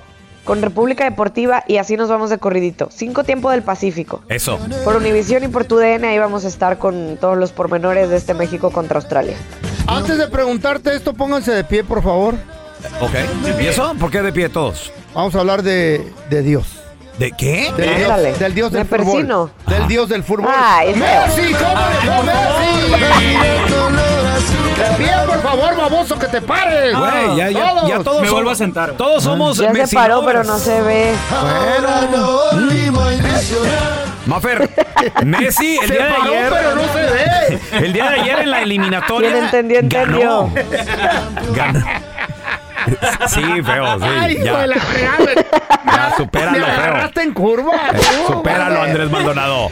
con 0.46 0.62
República 0.62 1.04
Deportiva 1.04 1.64
y 1.68 1.78
así 1.78 1.98
nos 1.98 2.08
vamos 2.10 2.30
de 2.30 2.38
corridito. 2.38 2.88
5 2.92 3.24
tiempo 3.26 3.50
del 3.52 3.64
Pacífico. 3.64 4.22
Eso. 4.30 4.58
Por 4.84 4.96
Univision 4.96 5.44
y 5.44 5.48
por 5.50 5.66
TUDN 5.66 6.06
ahí 6.06 6.18
vamos 6.20 6.46
a 6.46 6.48
estar 6.48 6.78
con 6.78 7.18
todos 7.20 7.38
los 7.38 7.52
pormenores 7.52 8.10
de 8.10 8.16
este 8.18 8.34
México 8.34 8.72
contra 8.72 9.00
Australia. 9.00 9.36
Antes 9.88 10.18
de 10.18 10.28
preguntarte 10.28 10.96
esto, 10.96 11.14
pónganse 11.14 11.52
de 11.52 11.64
pie, 11.64 11.84
por 11.84 12.02
favor. 12.02 12.36
Ok. 13.02 13.14
¿Y 13.62 13.66
eso? 13.68 13.94
¿Por 14.00 14.12
qué 14.12 14.22
de 14.22 14.32
pie 14.32 14.48
todos? 14.50 14.92
Vamos 15.14 15.36
a 15.36 15.40
hablar 15.40 15.64
de, 15.64 16.12
de 16.30 16.42
Dios. 16.42 16.68
¿De 17.18 17.32
qué? 17.32 17.72
Del 17.78 18.04
Ándale. 18.04 18.28
Dios, 18.30 18.40
del 18.40 18.54
Dios 18.54 18.72
Me 18.72 18.78
del 18.80 18.88
fútbol. 18.88 19.06
persino. 19.06 19.50
Del 19.68 19.88
Dios 19.88 20.10
del 20.10 20.24
fútbol. 20.24 20.46
Ay, 20.54 20.94
feo. 20.94 21.22
¡Messi! 21.28 21.54
¿Cómo 21.54 22.24
Messi? 22.24 24.05
De 24.76 24.96
pie, 24.98 25.12
por 25.26 25.42
favor, 25.42 25.76
baboso, 25.78 26.20
que 26.20 26.28
te 26.28 26.42
pares. 26.42 26.96
Güey, 26.98 27.36
ya, 27.38 27.50
ya, 27.50 27.74
ya 27.88 28.00
todos 28.04 28.22
Me 28.22 28.28
somos- 28.28 28.32
vuelvo 28.32 28.50
a 28.52 28.56
sentar. 28.56 28.92
Todos 28.94 29.24
somos 29.24 29.58
Ya 29.58 29.74
se 29.88 29.96
paró, 29.96 30.24
pero 30.26 30.44
no 30.44 30.58
se 30.58 30.82
ve. 30.82 31.14
Mafer, 34.26 34.70
Messi 35.26 35.78
el 35.78 35.88
Se 35.88 35.94
día 35.94 36.06
de 36.06 36.12
paró, 36.14 36.24
ayer. 36.34 36.50
pero 36.52 36.76
no 36.76 36.82
se 36.94 37.02
ve. 37.02 37.60
El 37.86 37.94
día 37.94 38.10
de 38.10 38.22
ayer 38.22 38.40
en 38.40 38.50
la 38.52 38.62
eliminatoria. 38.64 39.32
Quien 39.32 39.44
entendió, 39.44 39.80
entendió. 39.80 40.50
Ganó. 40.50 40.54
Ganó. 41.54 41.86
Sí, 43.28 43.42
feo, 43.64 44.00
sí. 44.00 44.06
Ay, 44.08 44.34
hijo 44.36 44.44
ya, 44.46 44.58
de 44.62 44.68
la 44.68 44.76
fregada. 44.76 45.26
ya, 45.86 46.10
Me 46.10 46.16
supéralo, 46.18 46.66
feo. 46.66 46.66
agarraste 46.76 47.22
en 47.24 47.34
curva. 47.34 47.72
Eh, 47.94 48.00
Supéralo, 48.28 48.82
Andrés 48.82 49.10
Maldonado. 49.10 49.70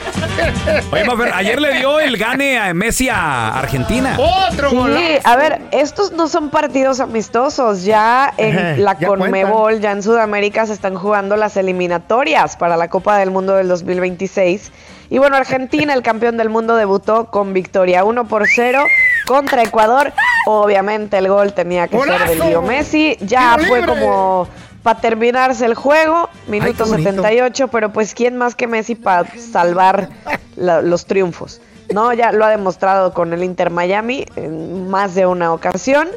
Oye, 0.92 1.04
Mafer, 1.04 1.34
ayer 1.34 1.62
le 1.62 1.74
dio 1.78 2.00
el 2.00 2.18
gane 2.18 2.58
a 2.60 2.74
Messi 2.74 3.10
a 3.10 3.50
Argentina. 3.58 4.18
Otro 4.50 4.70
Sí, 4.70 4.76
golazo. 4.76 5.04
a 5.24 5.36
ver, 5.36 5.62
estos 5.72 6.12
no 6.14 6.28
son 6.28 6.50
partidos 6.50 7.00
amistosos. 7.00 7.84
Ya 7.84 8.34
en 8.38 8.84
la 8.84 8.98
ya 8.98 9.08
Conmebol, 9.08 9.80
ya 9.80 9.92
en 9.92 10.02
Sudamérica, 10.04 10.66
se 10.66 10.74
están 10.74 10.96
jugando 10.96 11.36
las 11.36 11.56
eliminatorias 11.58 12.58
para 12.58 12.78
la 12.78 12.88
Copa 12.90 13.18
del 13.18 13.32
Mundo 13.32 13.56
del 13.56 13.68
2026. 13.68 14.72
Y 15.10 15.18
bueno, 15.20 15.36
Argentina, 15.36 15.94
el 15.94 16.02
campeón 16.02 16.38
del 16.38 16.50
mundo, 16.50 16.76
debutó 16.76 17.26
con 17.26 17.54
victoria 17.54 18.04
1 18.04 18.26
por 18.28 18.48
0 18.48 18.84
contra 19.26 19.64
Ecuador. 19.64 20.14
Obviamente 20.46 21.18
el 21.18 21.28
gol 21.28 21.54
tenía 21.54 21.88
que 21.88 21.98
ser 21.98 22.08
de 22.08 22.14
¡Golazo! 22.36 22.50
Leo 22.50 22.62
Messi. 22.62 23.18
Ya 23.22 23.56
¡Tiro 23.58 23.68
fue 23.70 23.86
como 23.86 24.48
para 24.84 25.00
terminarse 25.00 25.66
el 25.66 25.76
juego, 25.76 26.30
minuto 26.48 26.86
bonito. 26.86 27.10
78, 27.10 27.68
pero 27.70 27.94
pues 27.94 28.14
quién 28.14 28.36
más 28.38 28.54
que 28.56 28.68
Messi 28.68 28.96
para 28.96 29.30
salvar 29.38 30.10
la- 30.58 30.82
los 30.82 31.06
triunfos. 31.06 31.62
No, 31.94 32.12
ya 32.14 32.32
lo 32.32 32.44
ha 32.46 32.50
demostrado 32.50 33.14
con 33.14 33.34
el 33.34 33.44
Inter 33.44 33.70
Miami 33.70 34.26
en 34.36 34.90
más 34.90 35.16
de 35.16 35.26
una 35.26 35.54
ocasión. 35.54 36.08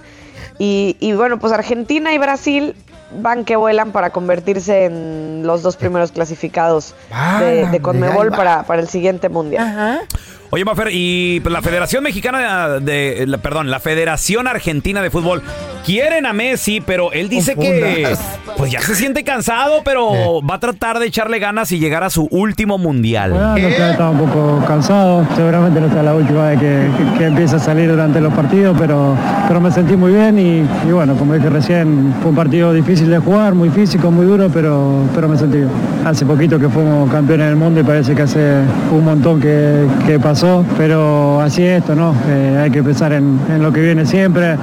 Y, 0.58 0.96
y 1.00 1.12
bueno, 1.12 1.38
pues 1.38 1.52
Argentina 1.52 2.12
y 2.12 2.18
Brasil 2.18 2.74
van 3.20 3.44
que 3.44 3.54
vuelan 3.56 3.92
para 3.92 4.10
convertirse 4.10 4.84
en 4.86 5.42
los 5.44 5.62
dos 5.62 5.76
primeros 5.76 6.10
clasificados 6.12 6.94
de, 7.38 7.80
Conmebol 7.80 8.30
para, 8.30 8.64
para 8.64 8.80
el 8.80 8.88
siguiente 8.88 9.28
mundial. 9.28 10.00
Oye, 10.50 10.64
Mafer, 10.64 10.88
y 10.92 11.42
la 11.50 11.60
Federación 11.60 12.04
Mexicana 12.04 12.78
de, 12.80 13.24
la- 13.26 13.38
perdón, 13.38 13.70
la 13.70 13.80
Federación 13.80 14.46
Argentina 14.46 15.02
de 15.02 15.10
Fútbol 15.10 15.42
quieren 15.84 16.24
a 16.26 16.32
Messi, 16.32 16.80
pero 16.80 17.12
él 17.12 17.28
dice 17.28 17.54
que 17.56 18.08
pues 18.56 18.72
ya 18.72 18.80
se 18.80 18.94
siente 18.94 19.22
cansado, 19.22 19.82
pero 19.84 20.40
va 20.42 20.54
a 20.56 20.60
tratar 20.60 20.98
de 20.98 21.06
echarle 21.06 21.38
ganas 21.38 21.70
y 21.72 21.78
llegar 21.78 22.02
a 22.04 22.10
su 22.10 22.26
último 22.30 22.78
mundial. 22.78 23.32
Bueno, 23.32 23.68
claro, 23.76 23.92
estaba 23.92 24.10
un 24.10 24.18
poco 24.18 24.64
cansado. 24.66 25.26
Seguramente 25.36 25.80
no 25.80 25.90
sea 25.92 26.02
la 26.02 26.14
última 26.14 26.48
vez 26.48 26.58
que, 26.58 26.86
que, 27.12 27.18
que 27.18 27.24
empiece 27.26 27.56
a 27.56 27.58
salir 27.58 27.88
durante 27.90 28.20
los 28.20 28.32
partidos, 28.32 28.76
pero, 28.78 29.14
pero 29.46 29.60
me 29.60 29.70
sentí 29.70 29.94
muy 29.96 30.12
bien 30.12 30.38
y, 30.38 30.88
y 30.88 30.92
bueno, 30.92 31.14
como 31.16 31.34
dije 31.34 31.50
recién, 31.50 32.14
fue 32.22 32.30
un 32.30 32.36
partido 32.36 32.72
difícil 32.72 33.10
de 33.10 33.18
jugar, 33.18 33.54
muy 33.54 33.68
físico, 33.70 34.10
muy 34.10 34.26
duro, 34.26 34.48
pero, 34.52 35.04
pero 35.14 35.28
me 35.28 35.36
sentí 35.36 35.58
bien. 35.58 35.70
Hace 36.04 36.24
poquito 36.24 36.58
que 36.58 36.68
fuimos 36.68 37.10
campeones 37.10 37.46
del 37.48 37.56
mundo 37.56 37.80
y 37.80 37.84
parece 37.84 38.14
que 38.14 38.22
hace 38.22 38.60
un 38.92 39.04
montón 39.04 39.40
que, 39.40 39.86
que 40.06 40.18
pasó, 40.18 40.35
pero 40.76 41.40
así 41.40 41.62
es 41.64 41.78
esto, 41.80 41.94
¿no? 41.94 42.14
Eh, 42.28 42.60
hay 42.64 42.70
que 42.70 42.82
pensar 42.82 43.12
en, 43.12 43.38
en 43.48 43.62
lo 43.62 43.72
que 43.72 43.80
viene 43.80 44.04
siempre. 44.04 44.56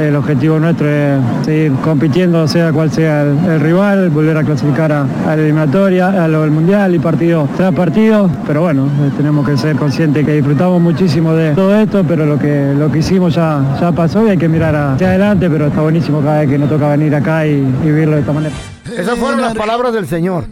El 0.00 0.16
objetivo 0.16 0.58
nuestro 0.58 0.88
es 0.90 1.20
seguir 1.44 1.72
compitiendo, 1.74 2.48
sea 2.48 2.72
cual 2.72 2.90
sea 2.90 3.22
el, 3.22 3.38
el 3.48 3.60
rival, 3.60 4.10
volver 4.10 4.36
a 4.36 4.42
clasificar 4.42 4.90
a, 4.90 5.02
a 5.02 5.36
la 5.36 5.42
eliminatoria, 5.42 6.24
a 6.24 6.26
lo 6.26 6.42
del 6.42 6.50
mundial 6.50 6.94
y 6.96 6.98
partido 6.98 7.48
tras 7.56 7.72
partido. 7.72 8.28
Pero 8.44 8.62
bueno, 8.62 8.86
eh, 8.86 9.10
tenemos 9.16 9.48
que 9.48 9.56
ser 9.56 9.76
conscientes 9.76 10.26
que 10.26 10.32
disfrutamos 10.32 10.80
muchísimo 10.82 11.32
de 11.34 11.52
todo 11.54 11.76
esto, 11.76 12.02
pero 12.06 12.26
lo 12.26 12.36
que, 12.38 12.74
lo 12.76 12.90
que 12.90 12.98
hicimos 12.98 13.36
ya, 13.36 13.60
ya 13.80 13.92
pasó 13.92 14.26
y 14.26 14.30
hay 14.30 14.36
que 14.36 14.48
mirar 14.48 14.74
hacia 14.74 15.10
adelante, 15.10 15.48
pero 15.48 15.68
está 15.68 15.80
buenísimo 15.82 16.20
cada 16.22 16.40
vez 16.40 16.50
que 16.50 16.58
nos 16.58 16.68
toca 16.68 16.88
venir 16.88 17.14
acá 17.14 17.46
y, 17.46 17.50
y 17.52 17.86
vivirlo 17.86 18.14
de 18.16 18.20
esta 18.22 18.32
manera. 18.32 18.54
Esas 18.98 19.16
fueron 19.16 19.40
las 19.40 19.54
palabras 19.54 19.92
del 19.92 20.06
Señor. 20.08 20.44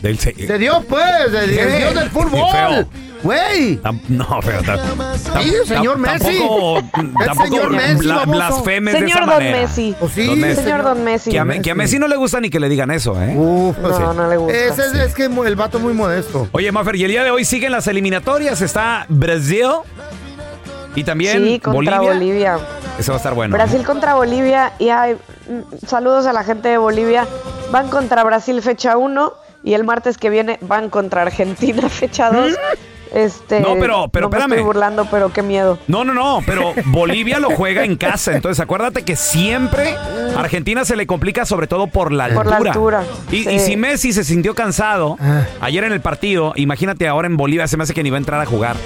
Del 0.00 0.16
se- 0.18 0.32
De 0.32 0.58
Dios, 0.58 0.84
pues, 0.88 1.02
de. 1.32 1.78
Dios 1.78 1.94
del 1.94 2.08
fútbol. 2.10 2.86
Güey. 3.22 3.80
No, 4.08 4.40
pero 4.44 4.60
Sí, 5.42 5.52
señor 5.66 5.98
Messi. 5.98 6.38
Tampoco, 6.38 6.82
tampoco 7.24 7.44
señor 7.48 7.70
Messi, 7.70 8.06
bla- 8.06 8.22
de 8.84 8.92
Señor 8.92 9.08
esa 9.10 9.20
Don 9.20 9.28
manera. 9.28 9.58
Messi. 9.60 9.96
Pues 9.98 10.12
sí, 10.12 10.26
Don 10.26 10.40
Messi. 10.40 10.62
Señor 10.62 10.82
Don 10.82 11.04
Messi. 11.04 11.30
Que 11.30 11.38
a, 11.38 11.44
Me- 11.44 11.62
que 11.62 11.70
a 11.70 11.74
Messi 11.74 11.98
no 11.98 12.08
le 12.08 12.16
gusta 12.16 12.40
ni 12.40 12.50
que 12.50 12.60
le 12.60 12.68
digan 12.68 12.90
eso, 12.90 13.20
¿eh? 13.20 13.34
Uf, 13.36 13.76
pues 13.80 13.98
No, 13.98 14.10
sí. 14.12 14.16
no 14.16 14.28
le 14.28 14.36
gusta. 14.36 14.56
Ese 14.58 14.82
es, 14.86 14.94
es 14.94 15.14
que 15.14 15.24
el 15.24 15.56
vato 15.56 15.78
muy 15.78 15.92
modesto. 15.94 16.48
Oye, 16.52 16.70
Mafer, 16.72 16.96
y 16.96 17.04
el 17.04 17.10
día 17.10 17.24
de 17.24 17.30
hoy 17.30 17.44
siguen 17.44 17.72
las 17.72 17.86
eliminatorias. 17.86 18.60
Está 18.60 19.06
Brasil 19.08 19.66
y 20.94 21.04
también 21.04 21.42
Sí, 21.44 21.60
contra 21.60 22.00
Bolivia. 22.00 22.12
Bolivia. 22.14 22.58
Eso 22.98 23.12
va 23.12 23.16
a 23.16 23.18
estar 23.18 23.34
bueno. 23.34 23.54
Brasil 23.54 23.82
contra 23.84 24.14
Bolivia 24.14 24.72
y 24.78 24.88
ay, 24.88 25.14
mm, 25.48 25.86
saludos 25.86 26.26
a 26.26 26.32
la 26.32 26.44
gente 26.44 26.68
de 26.68 26.78
Bolivia. 26.78 27.26
Van 27.70 27.88
contra 27.88 28.22
Brasil 28.24 28.62
fecha 28.62 28.96
1 28.96 29.32
y 29.64 29.74
el 29.74 29.84
martes 29.84 30.16
que 30.16 30.30
viene 30.30 30.58
van 30.62 30.88
contra 30.90 31.22
Argentina 31.22 31.88
fecha 31.88 32.30
2. 32.30 32.52
Este, 33.16 33.60
No, 33.60 33.76
pero- 33.80 34.08
pero 34.08 34.26
no 34.26 34.30
me 34.30 34.36
espérame. 34.36 34.52
estoy 34.52 34.62
burlando, 34.64 35.08
pero 35.10 35.32
qué 35.32 35.42
miedo. 35.42 35.78
No, 35.88 36.04
no, 36.04 36.12
no, 36.12 36.40
pero 36.44 36.74
Bolivia 36.86 37.38
lo 37.38 37.50
juega 37.50 37.82
en 37.84 37.96
casa. 37.96 38.34
Entonces, 38.34 38.60
acuérdate 38.60 39.04
que 39.04 39.16
siempre 39.16 39.94
a 39.96 40.38
Argentina 40.38 40.84
se 40.84 40.96
le 40.96 41.06
complica, 41.06 41.46
sobre 41.46 41.66
todo 41.66 41.86
por 41.86 42.12
la 42.12 42.24
altura. 42.26 42.42
Por 42.42 42.50
la 42.64 42.70
altura, 42.72 43.04
Y, 43.32 43.44
sí. 43.44 43.50
y 43.50 43.58
si 43.60 43.76
Messi 43.76 44.12
se 44.12 44.22
sintió 44.22 44.54
cansado 44.54 45.16
Ah. 45.20 45.44
ayer 45.62 45.82
en 45.84 45.92
el 45.92 46.00
partido, 46.02 46.52
imagínate 46.56 47.08
ahora 47.08 47.26
en 47.26 47.36
Bolivia, 47.38 47.66
se 47.68 47.76
me 47.78 47.84
hace 47.84 47.94
que 47.94 48.02
ni 48.02 48.10
va 48.10 48.16
a 48.16 48.20
entrar 48.20 48.40
a 48.40 48.44
jugar. 48.46 48.76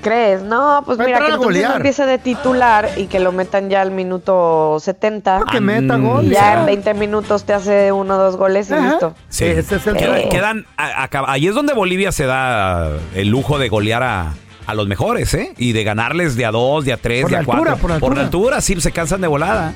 Crees? 0.00 0.42
No, 0.42 0.82
pues 0.84 0.98
mira, 0.98 1.18
que 1.20 1.32
entonces 1.32 1.64
empiece 1.76 2.06
de 2.06 2.18
titular 2.18 2.88
y 2.96 3.06
que 3.06 3.20
lo 3.20 3.32
metan 3.32 3.68
ya 3.70 3.82
al 3.82 3.90
minuto 3.90 4.78
70. 4.80 5.44
Que 5.50 5.60
meta 5.60 5.96
gol, 5.96 6.24
Y 6.26 6.30
ya. 6.30 6.60
en 6.60 6.66
20 6.66 6.94
minutos 6.94 7.44
te 7.44 7.52
hace 7.52 7.92
uno 7.92 8.14
o 8.14 8.18
dos 8.18 8.36
goles 8.36 8.70
y 8.70 8.74
listo. 8.74 9.14
Sí. 9.28 9.44
Ese 9.44 9.76
es 9.76 9.86
el 9.86 9.96
quedan, 10.28 10.66
a- 10.76 11.04
a- 11.04 11.32
ahí 11.32 11.46
es 11.46 11.54
donde 11.54 11.72
Bolivia 11.74 12.12
se 12.12 12.26
da 12.26 12.88
el 13.14 13.28
lujo 13.28 13.58
de 13.58 13.68
golear 13.68 14.02
a, 14.02 14.34
a 14.66 14.74
los 14.74 14.86
mejores, 14.88 15.32
¿eh? 15.34 15.54
Y 15.56 15.72
de 15.72 15.84
ganarles 15.84 16.36
de 16.36 16.46
a 16.46 16.50
dos, 16.50 16.84
de 16.84 16.92
a 16.92 16.96
tres, 16.96 17.22
Por 17.22 17.30
de 17.30 17.36
a 17.38 17.44
cuatro. 17.44 17.70
altura, 17.72 17.98
por 17.98 18.16
la 18.16 18.22
altura. 18.24 18.60
sí, 18.60 18.80
se 18.80 18.92
cansan 18.92 19.20
de 19.20 19.26
volada. 19.28 19.72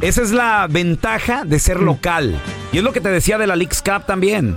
Esa 0.00 0.22
es 0.22 0.30
la 0.32 0.66
ventaja 0.70 1.44
de 1.44 1.58
ser 1.58 1.80
local. 1.80 2.40
Y 2.72 2.78
es 2.78 2.84
lo 2.84 2.92
que 2.92 3.00
te 3.00 3.08
decía 3.10 3.36
de 3.38 3.46
la 3.48 3.56
Leagues 3.56 3.82
Cup 3.82 4.06
también. 4.06 4.56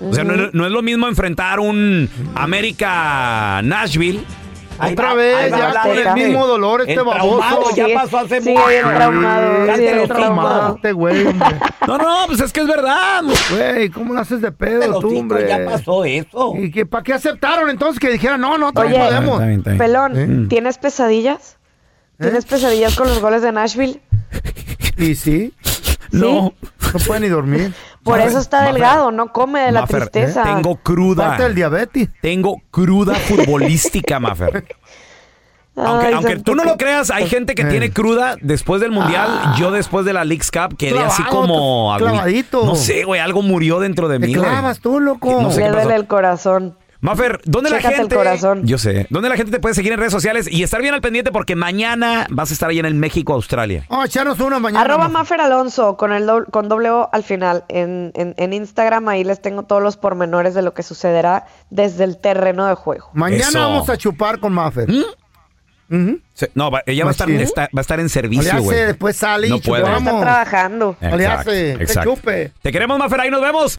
O 0.00 0.12
sea, 0.14 0.22
no, 0.24 0.34
es- 0.34 0.54
no 0.54 0.64
es 0.66 0.70
lo 0.72 0.82
mismo 0.82 1.08
enfrentar 1.08 1.58
un 1.60 2.08
América 2.34 3.60
Nashville. 3.62 4.22
Otra 4.80 5.12
vez, 5.14 5.50
ya 5.50 5.82
con 5.82 5.98
el 5.98 6.14
mismo 6.14 6.46
dolor 6.46 6.82
este 6.82 7.00
baboso. 7.02 7.74
ya 7.74 7.86
Sí, 7.86 7.94
pasó 7.94 8.18
hace 8.18 8.40
sí, 8.40 8.50
mucho. 8.50 8.62
sí, 10.82 10.90
güey. 10.92 11.24
No, 11.86 11.98
no, 11.98 12.16
pues 12.28 12.40
es 12.40 12.52
que 12.52 12.60
es 12.60 12.66
verdad. 12.68 13.22
Güey, 13.50 13.88
¿cómo 13.90 14.14
lo 14.14 14.20
haces 14.20 14.40
de 14.40 14.52
pedo 14.52 15.00
tú, 15.00 15.18
hombre? 15.18 15.46
Ya 15.48 15.64
pasó 15.64 16.04
eso. 16.04 16.54
¿Y 16.56 16.70
que, 16.70 16.86
para 16.86 17.02
qué 17.02 17.12
aceptaron 17.14 17.68
entonces 17.70 17.98
que 17.98 18.08
dijeran, 18.10 18.40
no, 18.40 18.56
no, 18.58 18.72
también 18.72 19.00
Oye, 19.02 19.10
podemos? 19.10 19.42
Pelón, 19.78 20.46
¿tienes 20.48 20.78
pesadillas? 20.78 21.56
¿Tienes 22.20 22.44
pesadillas 22.46 22.94
con 22.96 23.08
los 23.08 23.20
goles 23.20 23.42
de 23.42 23.50
Nashville? 23.52 24.00
¿Y 24.96 25.14
sí? 25.14 25.52
No. 26.12 26.52
No 26.94 27.00
puede 27.00 27.20
ni 27.20 27.28
dormir. 27.28 27.74
Por 28.02 28.18
eso 28.18 28.38
está 28.38 28.60
Mafer, 28.60 28.72
delgado, 28.72 29.10
no 29.10 29.30
come 29.30 29.60
de 29.60 29.72
la 29.72 29.82
Mafer, 29.82 30.08
tristeza. 30.08 30.42
Tengo 30.44 30.76
cruda. 30.76 31.26
Parte 31.28 31.42
del 31.42 31.54
diabetes. 31.54 32.08
Tengo 32.22 32.62
cruda 32.70 33.14
futbolística, 33.28 34.18
Mafer. 34.18 34.64
Aunque, 35.76 36.06
Ay, 36.06 36.14
aunque 36.14 36.36
tú 36.38 36.54
no 36.54 36.64
lo 36.64 36.78
creas, 36.78 37.10
hay 37.10 37.26
gente 37.28 37.54
que 37.54 37.62
Eh. 37.62 37.66
tiene 37.66 37.92
cruda 37.92 38.36
después 38.40 38.80
del 38.80 38.90
Mundial. 38.90 39.54
Yo 39.58 39.70
después 39.70 40.06
de 40.06 40.12
la 40.14 40.24
Leagues 40.24 40.50
Cup 40.50 40.78
quedé 40.78 40.98
así 41.00 41.22
como... 41.24 41.94
clavadito. 41.98 42.64
No 42.64 42.74
sé, 42.74 43.04
güey, 43.04 43.20
algo 43.20 43.42
murió 43.42 43.78
dentro 43.80 44.08
de 44.08 44.18
Te 44.18 44.26
mí, 44.26 44.34
güey. 44.34 44.48
clavas 44.48 44.80
tú, 44.80 44.98
loco. 45.00 45.42
No 45.42 45.50
sé 45.50 45.60
Le 45.60 45.66
qué 45.66 45.72
pasó. 45.72 45.82
duele 45.84 46.00
el 46.00 46.06
corazón. 46.06 46.76
Mafer, 47.00 47.40
¿dónde 47.44 47.70
la 47.70 47.76
el 47.76 47.82
gente... 47.82 48.16
corazón. 48.16 48.66
Yo 48.66 48.76
sé. 48.76 49.06
¿Dónde 49.10 49.28
la 49.28 49.36
gente 49.36 49.52
te 49.52 49.60
puede 49.60 49.74
seguir 49.74 49.92
en 49.92 50.00
redes 50.00 50.12
sociales? 50.12 50.48
Y 50.50 50.64
estar 50.64 50.82
bien 50.82 50.94
al 50.94 51.00
pendiente 51.00 51.30
porque 51.30 51.54
mañana 51.54 52.26
vas 52.28 52.50
a 52.50 52.54
estar 52.54 52.70
ahí 52.70 52.80
en 52.80 52.86
el 52.86 52.94
México-Australia. 52.94 53.84
Vamos 53.88 54.04
a 54.04 54.06
echarnos 54.08 54.40
una 54.40 54.58
mañana. 54.58 54.80
Arroba 54.84 55.04
Mafer. 55.08 55.38
Mafer 55.38 55.40
Alonso 55.42 55.96
con 55.96 56.12
el 56.12 56.26
doble- 56.26 56.46
con 56.50 56.68
doble 56.68 56.90
O 56.90 57.08
al 57.12 57.22
final 57.22 57.64
en, 57.68 58.10
en- 58.16 58.34
en 58.36 58.52
Instagram 58.52 59.08
ahí 59.08 59.22
les 59.22 59.40
tengo 59.40 59.62
todos 59.62 59.80
los 59.82 59.96
pormenores 59.96 60.54
de 60.54 60.62
lo 60.62 60.74
que 60.74 60.82
sucederá 60.82 61.46
desde 61.70 62.02
el 62.02 62.18
terreno 62.18 62.66
de 62.66 62.74
juego. 62.74 63.10
Mañana 63.12 63.48
Eso. 63.48 63.58
vamos 63.60 63.88
a 63.88 63.96
chupar 63.96 64.40
con 64.40 64.52
Maffer. 64.52 64.88
Ujú. 64.90 66.20
Se- 66.34 66.50
No, 66.54 66.70
va- 66.70 66.82
ella 66.84 67.04
va 67.04 67.10
a, 67.10 67.12
estar, 67.12 67.28
Machín. 67.28 67.42
está- 67.42 67.62
va 67.74 67.78
a 67.78 67.80
estar 67.80 68.00
en 68.00 68.08
servicio, 68.08 68.60
güey. 68.62 68.76
después 68.86 69.16
sale 69.16 69.46
y 69.46 69.50
No 69.50 69.58
puede. 69.60 69.82
Está 69.84 70.20
trabajando. 70.20 70.96
Exacto. 71.00 72.14
chupe. 72.16 72.52
Te 72.60 72.72
queremos, 72.72 72.98
Mafer, 72.98 73.20
ahí 73.20 73.30
nos 73.30 73.40
vemos. 73.40 73.78